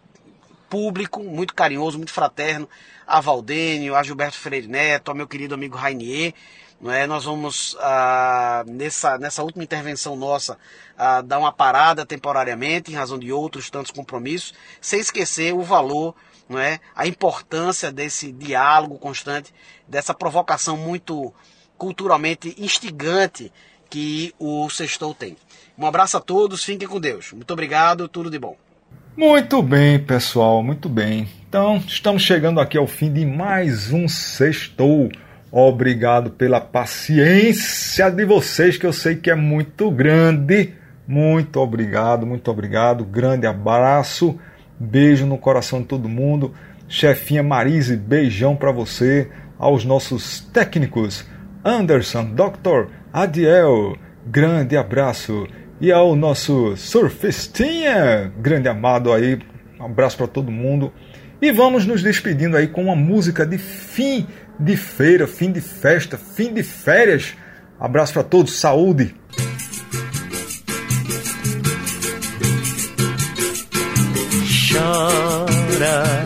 público, 0.71 1.23
muito 1.23 1.55
carinhoso, 1.55 1.99
muito 1.99 2.13
fraterno 2.13 2.67
a 3.07 3.21
Valdênio, 3.21 3.95
a 3.95 4.03
Gilberto 4.03 4.37
Freire 4.37 4.67
Neto, 4.67 5.11
ao 5.11 5.15
meu 5.15 5.27
querido 5.27 5.55
amigo 5.55 5.77
Rainier, 5.77 6.35
não 6.81 6.93
é? 6.93 7.07
Nós 7.07 7.25
vamos, 7.25 7.77
ah, 7.81 8.65
nessa, 8.67 9.19
nessa 9.19 9.43
última 9.43 9.65
intervenção 9.65 10.17
nossa, 10.17 10.57
ah, 10.97 11.21
dar 11.21 11.39
uma 11.39 11.53
parada 11.53 12.07
temporariamente, 12.07 12.91
em 12.91 12.95
razão 12.95 13.19
de 13.19 13.33
outros 13.33 13.71
tantos 13.71 13.91
compromissos, 13.91 14.55
sem 14.81 15.01
esquecer 15.01 15.53
o 15.55 15.63
valor, 15.63 16.15
não 16.49 16.59
é? 16.59 16.81
a 16.95 17.07
importância 17.07 17.93
desse 17.93 18.33
diálogo 18.33 18.99
constante, 18.99 19.53
dessa 19.87 20.15
provocação 20.15 20.77
muito 20.77 21.33
culturalmente 21.77 22.55
instigante 22.59 23.53
que 23.91 24.35
o 24.39 24.69
Sextou 24.71 25.15
tem. 25.15 25.37
Um 25.77 25.87
abraço 25.87 26.17
a 26.17 26.21
todos, 26.21 26.65
fiquem 26.65 26.89
com 26.89 27.01
Deus. 27.01 27.33
Muito 27.33 27.51
obrigado, 27.53 28.09
tudo 28.09 28.31
de 28.31 28.39
bom. 28.39 28.57
Muito 29.17 29.63
bem, 29.63 29.99
pessoal, 29.99 30.63
muito 30.63 30.89
bem. 30.89 31.29
Então, 31.49 31.83
estamos 31.87 32.23
chegando 32.23 32.61
aqui 32.61 32.79
ao 32.79 32.87
fim 32.87 33.13
de 33.13 33.25
mais 33.25 33.93
um 33.93 34.07
Sextou. 34.07 35.09
Obrigado 35.51 36.31
pela 36.31 36.61
paciência 36.61 38.11
de 38.11 38.25
vocês, 38.25 38.77
que 38.77 38.85
eu 38.85 38.93
sei 38.93 39.17
que 39.17 39.31
é 39.31 39.35
muito 39.35 39.91
grande. 39.91 40.75
Muito 41.07 41.59
obrigado, 41.59 42.27
muito 42.27 42.51
obrigado. 42.51 43.03
Grande 43.03 43.47
abraço. 43.47 44.39
Beijo 44.79 45.25
no 45.25 45.39
coração 45.39 45.81
de 45.81 45.87
todo 45.87 46.09
mundo. 46.09 46.53
Chefinha 46.87 47.43
Marise, 47.43 47.97
beijão 47.97 48.55
para 48.55 48.71
você. 48.71 49.29
Aos 49.59 49.85
nossos 49.85 50.41
técnicos, 50.53 51.25
Anderson, 51.65 52.27
Dr. 52.27 52.93
Adiel, 53.13 53.97
grande 54.27 54.77
abraço. 54.77 55.49
E 55.81 55.91
ao 55.91 56.15
nosso 56.15 56.77
surfistinha, 56.77 58.33
grande 58.39 58.69
amado 58.69 59.13
aí, 59.13 59.39
um 59.81 59.85
abraço 59.85 60.17
para 60.17 60.27
todo 60.27 60.53
mundo. 60.53 60.93
E 61.41 61.51
vamos 61.53 61.87
nos 61.87 62.03
despedindo 62.03 62.57
aí 62.57 62.67
com 62.67 62.85
uma 62.85 62.97
música 62.97 63.47
de 63.47 63.59
fim 63.59 64.27
de 64.59 64.77
feira, 64.77 65.27
fim 65.27 65.53
de 65.53 65.61
festa, 65.61 66.19
fim 66.19 66.53
de 66.53 66.63
férias. 66.63 67.35
Abraço 67.79 68.15
para 68.15 68.25
todos, 68.25 68.59
saúde. 68.59 69.15
Chora, 74.69 76.25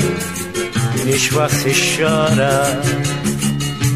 deixa 1.04 1.48
se 1.48 1.96
chora. 1.96 2.80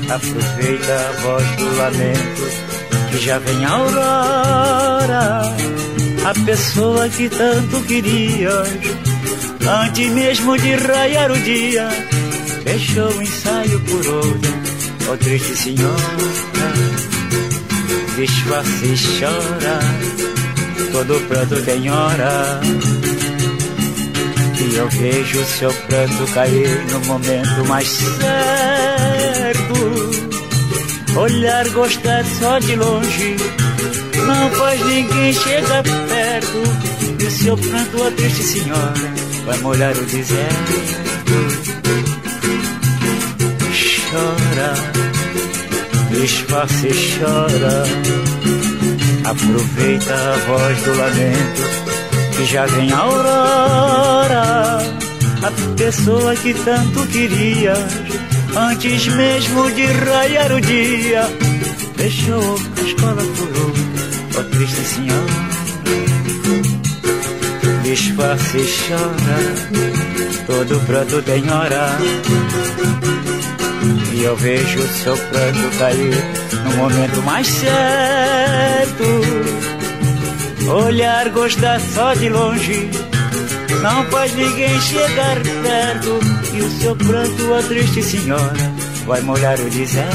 Aproveita 0.09 0.94
a 0.94 1.12
voz 1.22 1.57
do 1.57 1.77
lamento 1.77 3.11
que 3.11 3.18
já 3.18 3.38
vem 3.38 3.64
a 3.64 3.70
aurora. 3.70 5.40
A 6.25 6.44
pessoa 6.44 7.09
que 7.09 7.29
tanto 7.29 7.81
querias, 7.83 8.68
antes 9.85 10.11
mesmo 10.11 10.59
de 10.59 10.75
raiar 10.75 11.31
o 11.31 11.38
dia 11.38 11.88
Deixou 12.66 13.09
o 13.09 13.22
ensaio 13.22 13.81
por 13.83 14.07
outra, 14.09 14.50
ó 15.09 15.12
oh, 15.12 15.16
triste 15.18 15.57
senhora. 15.57 15.96
Disfarce 18.16 18.87
e 18.87 18.96
chora, 19.20 19.79
todo 20.90 21.29
pranto 21.29 21.62
tem 21.62 21.88
hora. 21.88 22.61
E 24.61 24.74
eu 24.74 24.88
vejo 24.88 25.44
seu 25.44 25.72
pranto 25.72 26.26
cair 26.35 26.85
no 26.90 27.00
momento 27.07 27.64
mais 27.68 27.87
certo. 27.87 28.26
Olhar 31.20 31.68
gostar 31.68 32.24
só 32.40 32.59
de 32.59 32.74
longe, 32.74 33.37
não 34.26 34.50
faz 34.50 34.85
ninguém 34.87 35.33
chegar 35.33 35.85
perto. 35.85 36.64
E 37.24 37.31
seu 37.31 37.57
pranto, 37.57 38.02
a 38.02 38.11
triste 38.11 38.42
senhora, 38.42 38.92
vai 39.46 39.57
molhar 39.59 39.96
o 39.96 40.05
deserto. 40.07 41.07
Chora, 44.16 44.72
e 46.11 47.18
chora. 47.18 47.85
Aproveita 49.24 50.14
a 50.14 50.37
voz 50.46 50.83
do 50.85 50.96
lamento 50.96 51.62
que 52.35 52.44
já 52.46 52.64
vem 52.64 52.90
a 52.92 52.96
aurora, 52.96 54.79
a 55.42 55.50
pessoa 55.76 56.35
que 56.37 56.55
tanto 56.55 57.07
querias, 57.09 57.79
antes 58.57 59.07
mesmo 59.09 59.70
de 59.72 59.85
raiar 59.85 60.52
o 60.52 60.61
dia, 60.62 61.29
deixou 61.96 62.59
a 62.79 62.83
escola 62.83 63.22
por 63.22 63.48
outra, 63.48 64.38
ó 64.38 64.42
triste 64.44 64.81
senhora. 64.81 65.46
Disfarce 67.83 68.59
e 68.59 68.66
chora, 68.88 69.38
todo 70.46 70.87
pranto 70.87 71.20
tem 71.22 71.50
hora. 71.50 71.98
E 74.14 74.22
eu 74.22 74.37
vejo 74.37 74.79
o 74.79 74.88
seu 74.88 75.16
pranto 75.16 75.79
cair 75.79 76.14
no 76.64 76.77
momento 76.77 77.22
mais 77.22 77.46
certo 77.46 78.77
Olhar, 80.68 81.29
gostar 81.31 81.81
só 81.81 82.12
de 82.14 82.29
longe, 82.29 82.90
não 83.83 84.05
faz 84.07 84.35
ninguém 84.35 84.81
chegar 84.81 85.37
perto. 85.62 86.18
E 86.53 86.61
o 86.61 86.70
seu 86.81 86.96
pranto, 86.96 87.55
a 87.55 87.62
triste 87.62 88.03
senhora, 88.03 88.53
vai 89.07 89.20
molhar 89.20 89.59
o 89.61 89.70
deserto. 89.70 90.07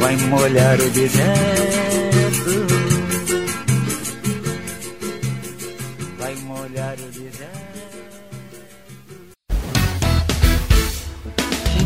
Vai 0.00 0.16
molhar 0.16 0.80
o 0.80 0.90
deserto. 0.90 2.66
Vai 6.18 6.34
molhar 6.34 6.94
o 6.94 7.10
deserto. 7.12 7.79